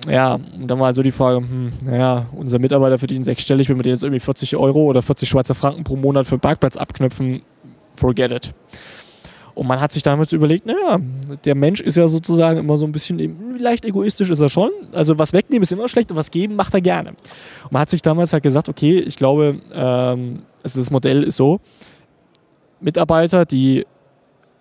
ja, 0.08 0.34
und 0.34 0.68
dann 0.68 0.80
war 0.80 0.88
also 0.88 1.02
die 1.02 1.12
Frage, 1.12 1.38
hm, 1.38 1.74
naja, 1.86 2.26
unser 2.34 2.60
Mitarbeiter 2.60 2.98
verdient 2.98 3.26
sechsstellig, 3.26 3.70
wenn 3.70 3.78
wir 3.78 3.84
den 3.84 3.94
jetzt 3.94 4.04
irgendwie 4.04 4.20
40 4.20 4.56
Euro 4.56 4.84
oder 4.84 5.02
40 5.02 5.30
Schweizer 5.30 5.56
Franken 5.56 5.84
pro 5.84 5.96
Monat 5.96 6.28
für 6.28 6.34
einen 6.34 6.42
Parkplatz 6.42 6.78
abknüpfen, 6.78 7.42
forget 7.96 8.32
it. 8.32 8.54
Und 9.56 9.68
man 9.68 9.80
hat 9.80 9.92
sich 9.92 10.02
damals 10.02 10.34
überlegt, 10.34 10.66
naja, 10.66 11.00
der 11.46 11.56
Mensch 11.56 11.80
ist 11.80 11.98
ja 11.98 12.08
sozusagen 12.08 12.58
immer 12.58 12.78
so 12.78 12.86
ein 12.86 12.92
bisschen, 12.92 13.60
leicht 13.60 13.86
egoistisch 13.86 14.30
ist 14.30 14.40
er 14.40 14.50
schon. 14.50 14.72
Also 14.92 15.20
was 15.20 15.32
wegnehmen 15.34 15.64
ist 15.64 15.72
immer 15.72 15.88
schlecht 15.88 16.10
und 16.12 16.18
was 16.18 16.32
geben 16.32 16.56
macht 16.56 16.74
er 16.74 16.82
gerne. 16.82 17.10
Und 17.64 17.72
man 17.72 17.82
hat 17.82 17.90
sich 17.90 18.02
damals 18.02 18.34
halt 18.34 18.44
gesagt, 18.44 18.68
okay, 18.68 19.00
ich 19.00 19.16
glaube, 19.16 19.60
ähm, 19.72 20.44
also 20.64 20.80
das 20.80 20.90
Modell 20.90 21.24
ist 21.24 21.36
so, 21.36 21.60
Mitarbeiter, 22.80 23.46
die 23.46 23.86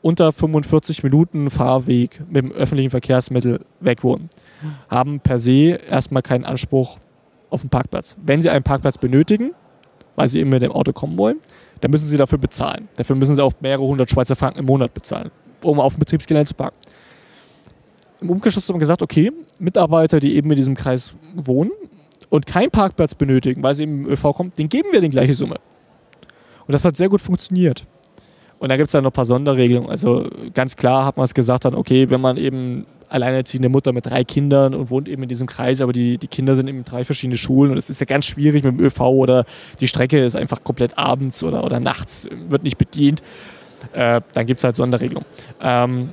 unter 0.02 0.32
45 0.32 1.02
Minuten 1.04 1.48
Fahrweg 1.48 2.20
mit 2.28 2.44
dem 2.44 2.52
öffentlichen 2.52 2.90
Verkehrsmittel 2.90 3.60
weg 3.80 4.04
wohnen, 4.04 4.28
haben 4.88 5.20
per 5.20 5.38
se 5.38 5.78
erstmal 5.88 6.22
keinen 6.22 6.44
Anspruch 6.44 6.98
auf 7.50 7.62
einen 7.62 7.70
Parkplatz. 7.70 8.16
Wenn 8.22 8.42
sie 8.42 8.50
einen 8.50 8.64
Parkplatz 8.64 8.98
benötigen, 8.98 9.52
weil 10.16 10.28
sie 10.28 10.40
eben 10.40 10.50
mit 10.50 10.62
dem 10.62 10.72
Auto 10.72 10.92
kommen 10.92 11.18
wollen, 11.18 11.38
dann 11.80 11.90
müssen 11.90 12.06
sie 12.06 12.16
dafür 12.16 12.38
bezahlen. 12.38 12.88
Dafür 12.96 13.16
müssen 13.16 13.34
sie 13.34 13.42
auch 13.42 13.52
mehrere 13.60 13.82
hundert 13.82 14.10
Schweizer 14.10 14.36
Franken 14.36 14.60
im 14.60 14.66
Monat 14.66 14.94
bezahlen, 14.94 15.30
um 15.62 15.80
auf 15.80 15.94
dem 15.94 16.00
Betriebsgelände 16.00 16.48
zu 16.48 16.54
parken. 16.54 16.76
Im 18.20 18.30
Umkehrschluss 18.30 18.68
haben 18.68 18.76
wir 18.76 18.80
gesagt, 18.80 19.02
okay, 19.02 19.32
Mitarbeiter, 19.58 20.20
die 20.20 20.36
eben 20.36 20.50
in 20.50 20.56
diesem 20.56 20.76
Kreis 20.76 21.14
wohnen 21.34 21.72
und 22.28 22.46
keinen 22.46 22.70
Parkplatz 22.70 23.14
benötigen, 23.14 23.62
weil 23.62 23.74
sie 23.74 23.82
eben 23.82 24.04
im 24.04 24.10
ÖV 24.10 24.32
kommen, 24.32 24.52
denen 24.56 24.68
geben 24.68 24.88
wir 24.92 25.00
die 25.00 25.10
gleiche 25.10 25.34
Summe. 25.34 25.56
Und 26.66 26.72
das 26.72 26.84
hat 26.84 26.96
sehr 26.96 27.08
gut 27.08 27.20
funktioniert. 27.20 27.84
Und 28.60 28.68
da 28.68 28.76
gibt 28.76 28.86
es 28.86 28.92
dann 28.92 29.02
noch 29.02 29.10
ein 29.10 29.14
paar 29.14 29.26
Sonderregelungen. 29.26 29.90
Also 29.90 30.28
ganz 30.54 30.76
klar 30.76 31.04
hat 31.04 31.16
man 31.16 31.24
es 31.24 31.34
gesagt 31.34 31.64
dann, 31.64 31.74
okay, 31.74 32.10
wenn 32.10 32.20
man 32.20 32.36
eben 32.36 32.86
alleinerziehende 33.12 33.68
Mutter 33.68 33.92
mit 33.92 34.06
drei 34.06 34.24
Kindern 34.24 34.74
und 34.74 34.90
wohnt 34.90 35.08
eben 35.08 35.22
in 35.22 35.28
diesem 35.28 35.46
Kreis, 35.46 35.80
aber 35.80 35.92
die, 35.92 36.18
die 36.18 36.28
Kinder 36.28 36.56
sind 36.56 36.68
eben 36.68 36.78
in 36.78 36.84
drei 36.84 37.04
verschiedene 37.04 37.36
Schulen 37.36 37.70
und 37.70 37.78
es 37.78 37.90
ist 37.90 38.00
ja 38.00 38.06
ganz 38.06 38.24
schwierig 38.26 38.64
mit 38.64 38.78
dem 38.78 38.80
ÖV 38.80 39.00
oder 39.00 39.44
die 39.80 39.88
Strecke 39.88 40.24
ist 40.24 40.36
einfach 40.36 40.64
komplett 40.64 40.98
abends 40.98 41.44
oder, 41.44 41.64
oder 41.64 41.80
nachts, 41.80 42.28
wird 42.48 42.62
nicht 42.62 42.78
bedient, 42.78 43.22
äh, 43.92 44.20
dann 44.32 44.46
gibt 44.46 44.60
es 44.60 44.64
halt 44.64 44.76
Sonderregelungen. 44.76 45.26
Ähm, 45.60 46.10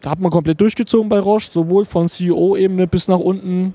da 0.00 0.10
hat 0.10 0.20
man 0.20 0.30
komplett 0.30 0.60
durchgezogen 0.60 1.08
bei 1.08 1.18
Roche, 1.18 1.50
sowohl 1.50 1.84
von 1.84 2.08
CEO-Ebene 2.08 2.86
bis 2.86 3.08
nach 3.08 3.18
unten. 3.18 3.74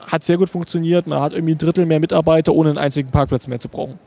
Hat 0.00 0.24
sehr 0.24 0.36
gut 0.36 0.48
funktioniert. 0.48 1.06
Man 1.06 1.20
hat 1.20 1.32
irgendwie 1.32 1.54
ein 1.54 1.58
Drittel 1.58 1.86
mehr 1.86 2.00
Mitarbeiter, 2.00 2.52
ohne 2.52 2.70
einen 2.70 2.78
einzigen 2.78 3.10
Parkplatz 3.10 3.46
mehr 3.46 3.60
zu 3.60 3.68
brauchen. 3.68 3.98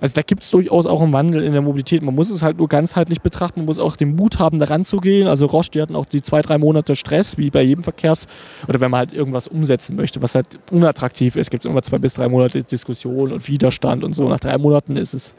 Also 0.00 0.14
da 0.14 0.22
gibt 0.22 0.42
es 0.42 0.50
durchaus 0.50 0.86
auch 0.86 1.00
einen 1.00 1.12
Wandel 1.12 1.42
in 1.42 1.52
der 1.52 1.62
Mobilität. 1.62 2.02
Man 2.02 2.14
muss 2.14 2.30
es 2.30 2.42
halt 2.42 2.58
nur 2.58 2.68
ganzheitlich 2.68 3.20
betrachten. 3.20 3.60
Man 3.60 3.66
muss 3.66 3.78
auch 3.78 3.96
den 3.96 4.16
Mut 4.16 4.38
haben, 4.38 4.58
daran 4.58 4.84
zu 4.84 4.98
gehen. 4.98 5.26
Also 5.26 5.46
Roche, 5.46 5.70
die 5.70 5.82
hatten 5.82 5.96
auch 5.96 6.06
die 6.06 6.22
zwei, 6.22 6.42
drei 6.42 6.58
Monate 6.58 6.94
Stress, 6.96 7.38
wie 7.38 7.50
bei 7.50 7.62
jedem 7.62 7.82
Verkehrs- 7.82 8.26
oder 8.68 8.80
wenn 8.80 8.90
man 8.90 8.98
halt 8.98 9.12
irgendwas 9.12 9.48
umsetzen 9.48 9.96
möchte, 9.96 10.22
was 10.22 10.34
halt 10.34 10.58
unattraktiv 10.70 11.36
ist, 11.36 11.50
gibt 11.50 11.64
es 11.64 11.70
immer 11.70 11.82
zwei 11.82 11.98
bis 11.98 12.14
drei 12.14 12.28
Monate 12.28 12.62
Diskussion 12.62 13.32
und 13.32 13.48
Widerstand 13.48 14.04
und 14.04 14.14
so. 14.14 14.28
Nach 14.28 14.40
drei 14.40 14.58
Monaten 14.58 14.96
ist 14.96 15.14
es 15.14 15.34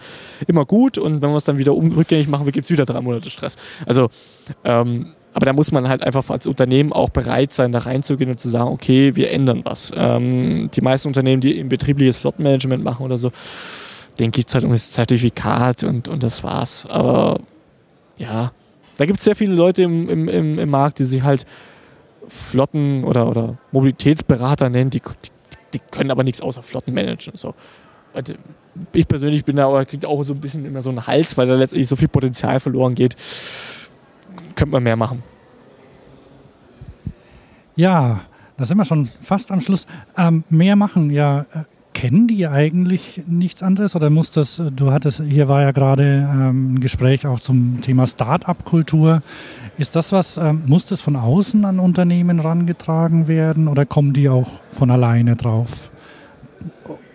immer 0.47 0.65
gut 0.65 0.97
und 0.97 1.21
wenn 1.21 1.29
wir 1.29 1.37
es 1.37 1.43
dann 1.43 1.57
wieder 1.57 1.73
rückgängig 1.73 2.27
machen, 2.27 2.45
gibt 2.51 2.65
es 2.65 2.71
wieder 2.71 2.85
drei 2.85 3.01
Monate 3.01 3.29
Stress. 3.29 3.57
Also 3.85 4.09
ähm, 4.63 5.13
aber 5.37 5.45
da 5.45 5.53
muss 5.53 5.71
man 5.71 5.87
halt 5.87 6.01
einfach 6.01 6.27
als 6.31 6.47
Unternehmen 6.47 6.91
auch 6.91 7.09
bereit 7.09 7.53
sein, 7.53 7.71
da 7.71 7.77
reinzugehen 7.77 8.31
und 8.31 8.39
zu 8.39 8.49
sagen, 8.49 8.71
okay, 8.71 9.15
wir 9.15 9.29
ändern 9.31 9.61
was. 9.65 9.91
Ähm, 9.95 10.71
die 10.73 10.81
meisten 10.81 11.09
Unternehmen, 11.09 11.41
die 11.41 11.59
im 11.59 11.69
betriebliches 11.69 12.17
Flottenmanagement 12.17 12.83
machen 12.83 13.05
oder 13.05 13.19
so, 13.19 13.31
denen 14.19 14.31
geht 14.31 14.47
es 14.47 14.53
halt 14.53 14.63
um 14.63 14.71
das 14.71 14.91
Zertifikat 14.91 15.83
und, 15.83 16.07
und 16.07 16.23
das 16.23 16.43
war's. 16.43 16.85
Aber 16.89 17.39
ja, 18.17 18.51
da 18.97 19.05
gibt 19.05 19.19
es 19.19 19.25
sehr 19.25 19.35
viele 19.35 19.53
Leute 19.53 19.83
im, 19.83 20.09
im, 20.09 20.27
im, 20.27 20.59
im, 20.59 20.69
Markt, 20.69 20.99
die 20.99 21.05
sich 21.05 21.21
halt 21.21 21.45
Flotten- 22.27 23.03
oder, 23.03 23.29
oder 23.29 23.57
Mobilitätsberater 23.71 24.69
nennen, 24.69 24.89
die, 24.89 24.99
die, 24.99 25.29
die 25.73 25.79
können 25.91 26.11
aber 26.11 26.23
nichts 26.23 26.41
außer 26.41 26.63
Flotten 26.63 26.93
managen. 26.93 27.35
So. 27.35 27.53
Also 28.13 28.33
ich 28.93 29.07
persönlich 29.07 29.45
bin 29.45 29.55
da 29.55 29.67
aber, 29.67 29.85
kriegt 29.85 30.05
auch 30.05 30.23
so 30.23 30.33
ein 30.33 30.41
bisschen 30.41 30.65
immer 30.65 30.81
so 30.81 30.89
einen 30.89 31.05
Hals, 31.05 31.37
weil 31.37 31.47
da 31.47 31.55
letztendlich 31.55 31.87
so 31.87 31.95
viel 31.95 32.07
Potenzial 32.07 32.59
verloren 32.59 32.95
geht. 32.95 33.15
Könnte 34.55 34.71
man 34.71 34.83
mehr 34.83 34.95
machen. 34.95 35.23
Ja, 37.75 38.21
da 38.57 38.65
sind 38.65 38.77
wir 38.77 38.85
schon 38.85 39.09
fast 39.21 39.51
am 39.51 39.61
Schluss. 39.61 39.85
Ähm, 40.17 40.43
mehr 40.49 40.75
machen, 40.75 41.11
ja, 41.11 41.41
äh, 41.53 41.63
kennen 41.97 42.27
die 42.27 42.47
eigentlich 42.47 43.23
nichts 43.25 43.63
anderes 43.63 43.95
oder 43.95 44.11
muss 44.11 44.29
das, 44.29 44.61
du 44.75 44.91
hattest, 44.91 45.23
hier 45.27 45.49
war 45.49 45.63
ja 45.63 45.71
gerade 45.71 46.29
ähm, 46.31 46.75
ein 46.75 46.79
Gespräch 46.79 47.25
auch 47.25 47.39
zum 47.39 47.81
Thema 47.81 48.05
Start-up-Kultur. 48.05 49.23
Ist 49.79 49.95
das 49.95 50.11
was, 50.11 50.37
ähm, 50.37 50.61
muss 50.67 50.85
das 50.85 51.01
von 51.01 51.15
außen 51.15 51.65
an 51.65 51.79
Unternehmen 51.79 52.39
rangetragen 52.39 53.27
werden 53.27 53.67
oder 53.67 53.87
kommen 53.87 54.13
die 54.13 54.29
auch 54.29 54.61
von 54.69 54.91
alleine 54.91 55.35
drauf? 55.35 55.89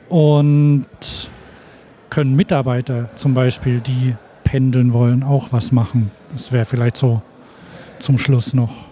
Und 0.09 0.87
können 2.11 2.35
Mitarbeiter 2.35 3.09
zum 3.15 3.35
Beispiel, 3.35 3.79
die 3.79 4.17
pendeln 4.43 4.93
wollen, 4.93 5.23
auch 5.23 5.53
was 5.53 5.71
machen? 5.71 6.11
Das 6.33 6.51
wäre 6.51 6.65
vielleicht 6.65 6.97
so 6.97 7.23
zum 8.01 8.19
Schluss 8.19 8.53
noch. 8.53 8.92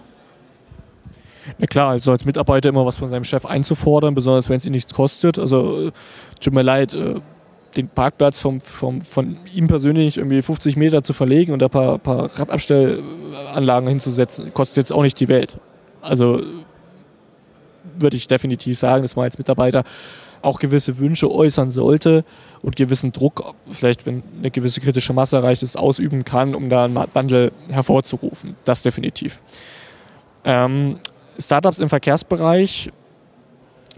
Na 1.57 1.67
klar, 1.67 1.91
also 1.91 2.11
als 2.11 2.25
Mitarbeiter 2.25 2.69
immer 2.69 2.85
was 2.85 2.97
von 2.97 3.09
seinem 3.09 3.23
Chef 3.23 3.45
einzufordern, 3.45 4.15
besonders 4.15 4.49
wenn 4.49 4.57
es 4.57 4.65
ihn 4.65 4.71
nichts 4.71 4.93
kostet. 4.93 5.39
Also 5.39 5.87
äh, 5.87 5.91
tut 6.39 6.53
mir 6.53 6.61
leid, 6.61 6.93
äh, 6.93 7.15
den 7.75 7.87
Parkplatz 7.87 8.39
vom, 8.39 8.59
vom, 8.59 9.01
von 9.01 9.37
ihm 9.53 9.67
persönlich 9.67 10.17
irgendwie 10.17 10.41
50 10.41 10.75
Meter 10.75 11.03
zu 11.03 11.13
verlegen 11.13 11.53
und 11.53 11.63
ein 11.63 11.69
paar, 11.69 11.97
paar 11.99 12.29
Radabstellanlagen 12.37 13.87
hinzusetzen, 13.87 14.53
kostet 14.53 14.77
jetzt 14.77 14.91
auch 14.91 15.03
nicht 15.03 15.19
die 15.19 15.27
Welt. 15.27 15.57
Also 16.01 16.41
würde 17.97 18.17
ich 18.17 18.27
definitiv 18.27 18.77
sagen, 18.77 19.03
dass 19.03 19.15
man 19.15 19.25
als 19.25 19.37
Mitarbeiter 19.37 19.83
auch 20.41 20.59
gewisse 20.59 20.97
Wünsche 20.97 21.31
äußern 21.31 21.71
sollte 21.71 22.25
und 22.61 22.75
gewissen 22.75 23.11
Druck, 23.11 23.53
vielleicht 23.69 24.05
wenn 24.05 24.23
eine 24.39 24.51
gewisse 24.51 24.81
kritische 24.81 25.13
Masse 25.13 25.37
erreicht 25.37 25.61
ist, 25.63 25.77
ausüben 25.77 26.25
kann, 26.25 26.55
um 26.55 26.69
da 26.69 26.85
einen 26.85 26.95
Wandel 26.95 27.51
hervorzurufen. 27.71 28.55
Das 28.63 28.81
definitiv. 28.81 29.39
Ähm, 30.43 30.97
Startups 31.37 31.79
im 31.79 31.89
Verkehrsbereich 31.89 32.91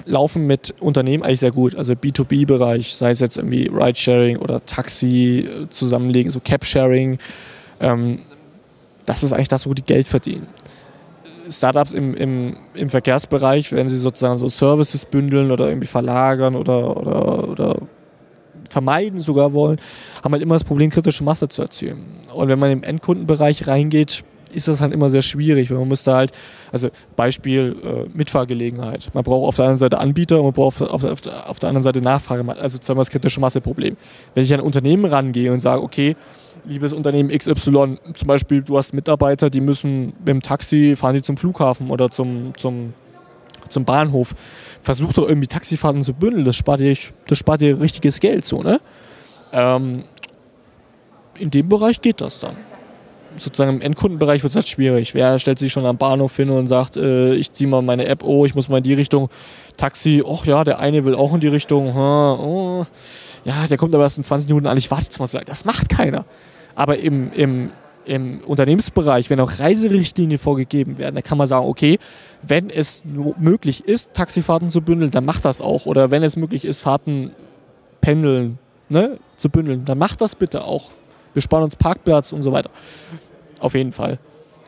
laufen 0.05 0.47
mit 0.47 0.73
Unternehmen 0.79 1.23
eigentlich 1.23 1.39
sehr 1.39 1.51
gut. 1.51 1.75
Also 1.75 1.93
B2B-Bereich, 1.93 2.95
sei 2.95 3.11
es 3.11 3.19
jetzt 3.19 3.37
irgendwie 3.37 3.67
Ridesharing 3.67 4.37
oder 4.37 4.63
Taxi 4.65 5.47
äh, 5.47 5.69
zusammenlegen, 5.69 6.31
so 6.31 6.39
Cap-Sharing. 6.39 7.19
Ähm, 7.79 8.19
das 9.05 9.23
ist 9.23 9.33
eigentlich 9.33 9.49
das, 9.49 9.67
wo 9.67 9.73
die 9.73 9.83
Geld 9.83 10.07
verdienen. 10.07 10.47
Startups 11.49 11.91
im, 11.91 12.15
im, 12.15 12.57
im 12.73 12.89
Verkehrsbereich, 12.89 13.71
wenn 13.73 13.89
sie 13.89 13.97
sozusagen 13.97 14.37
so 14.37 14.47
Services 14.47 15.05
bündeln 15.05 15.51
oder 15.51 15.67
irgendwie 15.67 15.87
verlagern 15.87 16.55
oder, 16.55 16.97
oder, 16.97 17.49
oder 17.49 17.75
vermeiden 18.69 19.19
sogar 19.19 19.53
wollen, 19.53 19.79
haben 20.23 20.31
halt 20.31 20.41
immer 20.41 20.55
das 20.55 20.63
Problem, 20.63 20.89
kritische 20.89 21.23
Masse 21.23 21.49
zu 21.49 21.61
erzielen. 21.61 22.05
Und 22.33 22.47
wenn 22.47 22.59
man 22.59 22.71
im 22.71 22.83
Endkundenbereich 22.83 23.67
reingeht, 23.67 24.23
ist 24.55 24.67
das 24.67 24.81
halt 24.81 24.93
immer 24.93 25.09
sehr 25.09 25.21
schwierig, 25.21 25.69
weil 25.69 25.77
man 25.77 25.87
muss 25.87 26.03
da 26.03 26.15
halt, 26.15 26.31
also 26.71 26.89
Beispiel 27.15 27.75
äh, 27.83 28.17
Mitfahrgelegenheit. 28.17 29.09
Man 29.13 29.23
braucht 29.23 29.47
auf 29.47 29.55
der 29.55 29.65
einen 29.65 29.77
Seite 29.77 29.99
Anbieter 29.99 30.37
und 30.37 30.45
man 30.45 30.53
braucht 30.53 30.81
auf, 30.81 31.03
auf, 31.03 31.21
auf 31.27 31.59
der 31.59 31.69
anderen 31.69 31.83
Seite 31.83 32.01
Nachfrage, 32.01 32.47
also 32.57 32.77
zweimal 32.77 33.01
das 33.01 33.09
kritische 33.09 33.39
Masseproblem. 33.39 33.97
Wenn 34.33 34.43
ich 34.43 34.53
an 34.53 34.59
ein 34.59 34.65
Unternehmen 34.65 35.05
rangehe 35.05 35.51
und 35.51 35.59
sage, 35.59 35.81
okay, 35.81 36.15
liebes 36.65 36.93
Unternehmen 36.93 37.29
XY, 37.29 37.97
zum 38.13 38.27
Beispiel, 38.27 38.61
du 38.61 38.77
hast 38.77 38.93
Mitarbeiter, 38.93 39.49
die 39.49 39.61
müssen 39.61 40.13
mit 40.19 40.27
dem 40.27 40.41
Taxi 40.41 40.95
fahren 40.95 41.15
die 41.15 41.21
zum 41.21 41.37
Flughafen 41.37 41.89
oder 41.89 42.09
zum, 42.09 42.53
zum, 42.55 42.93
zum 43.69 43.85
Bahnhof. 43.85 44.35
Versuch 44.81 45.13
doch 45.13 45.27
irgendwie 45.27 45.47
Taxifahrten 45.47 46.01
zu 46.01 46.13
bündeln, 46.13 46.45
das 46.45 46.55
spart 46.55 46.79
dir, 46.79 46.95
das 47.27 47.37
spart 47.37 47.61
dir 47.61 47.79
richtiges 47.79 48.19
Geld, 48.19 48.45
so, 48.45 48.61
ne? 48.61 48.79
Ähm, 49.51 50.03
in 51.39 51.49
dem 51.49 51.69
Bereich 51.69 52.01
geht 52.01 52.21
das 52.21 52.39
dann 52.39 52.55
sozusagen 53.37 53.75
im 53.75 53.81
Endkundenbereich 53.81 54.43
wird 54.43 54.51
es 54.51 54.55
halt 54.55 54.67
schwierig. 54.67 55.13
Wer 55.13 55.39
stellt 55.39 55.59
sich 55.59 55.71
schon 55.71 55.85
am 55.85 55.97
Bahnhof 55.97 56.35
hin 56.35 56.49
und 56.49 56.67
sagt, 56.67 56.97
äh, 56.97 57.33
ich 57.35 57.51
ziehe 57.51 57.69
mal 57.69 57.81
meine 57.81 58.05
App, 58.05 58.23
oh, 58.23 58.45
ich 58.45 58.55
muss 58.55 58.69
mal 58.69 58.77
in 58.77 58.83
die 58.83 58.93
Richtung. 58.93 59.29
Taxi, 59.77 60.23
ach 60.27 60.45
ja, 60.45 60.63
der 60.63 60.79
eine 60.79 61.05
will 61.05 61.15
auch 61.15 61.33
in 61.33 61.39
die 61.39 61.47
Richtung. 61.47 61.95
Oh, 61.95 62.85
ja, 63.43 63.67
der 63.67 63.77
kommt 63.77 63.93
aber 63.93 64.03
erst 64.03 64.17
in 64.17 64.23
20 64.23 64.49
Minuten 64.49 64.67
an, 64.67 64.77
ich 64.77 64.89
warte 64.91 65.05
jetzt 65.05 65.19
mal 65.19 65.27
so 65.27 65.37
lange. 65.37 65.45
Das 65.45 65.65
macht 65.65 65.89
keiner. 65.89 66.25
Aber 66.75 66.97
im, 66.99 67.31
im, 67.33 67.71
im 68.05 68.41
Unternehmensbereich, 68.41 69.29
wenn 69.29 69.39
auch 69.39 69.59
Reiserichtlinien 69.59 70.39
vorgegeben 70.39 70.97
werden, 70.97 71.15
dann 71.15 71.23
kann 71.23 71.37
man 71.37 71.47
sagen, 71.47 71.65
okay, 71.65 71.99
wenn 72.41 72.69
es 72.69 73.03
möglich 73.05 73.85
ist, 73.85 74.13
Taxifahrten 74.13 74.69
zu 74.69 74.81
bündeln, 74.81 75.11
dann 75.11 75.25
macht 75.25 75.45
das 75.45 75.61
auch. 75.61 75.85
Oder 75.85 76.11
wenn 76.11 76.23
es 76.23 76.35
möglich 76.35 76.65
ist, 76.65 76.81
Fahrten 76.81 77.31
pendeln 78.01 78.59
ne, 78.89 79.17
zu 79.37 79.49
bündeln, 79.49 79.85
dann 79.85 79.97
macht 79.97 80.21
das 80.21 80.35
bitte 80.35 80.63
auch 80.65 80.91
wir 81.33 81.41
sparen 81.41 81.63
uns 81.63 81.75
Parkplatz 81.75 82.31
und 82.31 82.43
so 82.43 82.51
weiter. 82.51 82.69
Auf 83.59 83.73
jeden 83.73 83.91
Fall 83.91 84.19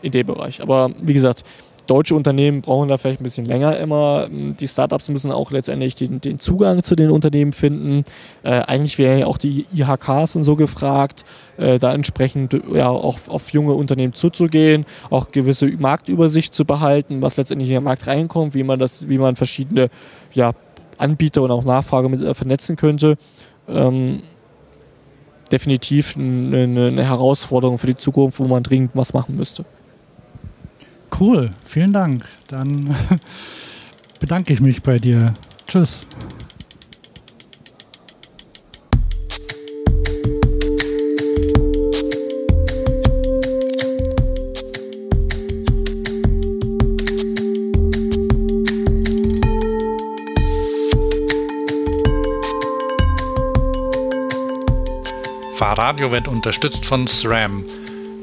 in 0.01 0.11
dem 0.11 0.27
Bereich. 0.27 0.61
Aber 0.61 0.91
wie 1.01 1.13
gesagt, 1.13 1.43
deutsche 1.87 2.15
Unternehmen 2.15 2.61
brauchen 2.61 2.89
da 2.89 2.97
vielleicht 2.97 3.21
ein 3.21 3.23
bisschen 3.23 3.45
länger 3.45 3.77
immer. 3.77 4.27
Die 4.29 4.67
Startups 4.67 5.09
müssen 5.09 5.31
auch 5.31 5.51
letztendlich 5.51 5.95
den, 5.95 6.21
den 6.21 6.39
Zugang 6.39 6.83
zu 6.83 6.95
den 6.95 7.09
Unternehmen 7.09 7.53
finden. 7.53 8.03
Äh, 8.43 8.61
eigentlich 8.61 8.97
wären 8.97 9.19
ja 9.19 9.25
auch 9.27 9.37
die 9.37 9.65
IHKs 9.73 10.35
und 10.35 10.43
so 10.43 10.55
gefragt, 10.55 11.23
äh, 11.57 11.79
da 11.79 11.93
entsprechend 11.93 12.59
ja 12.73 12.89
auch 12.89 13.19
auf 13.27 13.51
junge 13.51 13.73
Unternehmen 13.73 14.13
zuzugehen, 14.13 14.85
auch 15.09 15.31
gewisse 15.31 15.67
Marktübersicht 15.67 16.53
zu 16.53 16.65
behalten, 16.65 17.21
was 17.21 17.37
letztendlich 17.37 17.69
in 17.69 17.75
den 17.75 17.83
Markt 17.83 18.07
reinkommt, 18.07 18.55
wie 18.55 18.63
man 18.63 18.79
das, 18.79 19.07
wie 19.07 19.17
man 19.17 19.35
verschiedene 19.35 19.89
ja, 20.33 20.53
Anbieter 20.97 21.41
und 21.43 21.51
auch 21.51 21.63
Nachfrage 21.63 22.09
mit 22.09 22.21
äh, 22.21 22.33
vernetzen 22.33 22.75
könnte. 22.75 23.17
Ähm, 23.67 24.21
definitiv 25.51 26.15
eine, 26.15 26.87
eine 26.87 27.05
Herausforderung 27.05 27.77
für 27.77 27.87
die 27.87 27.95
Zukunft, 27.95 28.39
wo 28.39 28.45
man 28.45 28.63
dringend 28.63 28.91
was 28.93 29.13
machen 29.13 29.35
müsste. 29.35 29.65
Cool, 31.19 31.51
vielen 31.63 31.93
Dank. 31.93 32.25
Dann 32.47 32.95
bedanke 34.19 34.53
ich 34.53 34.59
mich 34.59 34.83
bei 34.83 34.97
dir. 34.97 35.33
Tschüss. 35.67 36.05
Fahrradio 55.75 56.09
wird 56.09 56.29
unterstützt 56.29 56.85
von 56.85 57.05
SRAM. 57.05 57.65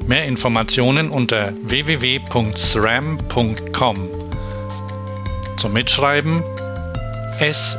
Mehr 0.06 0.24
Informationen 0.24 1.10
unter 1.10 1.52
www.sram.com. 1.60 2.30
Zum 5.58 5.72
Mitschreiben 5.74 6.42
sram.com. 7.42 7.72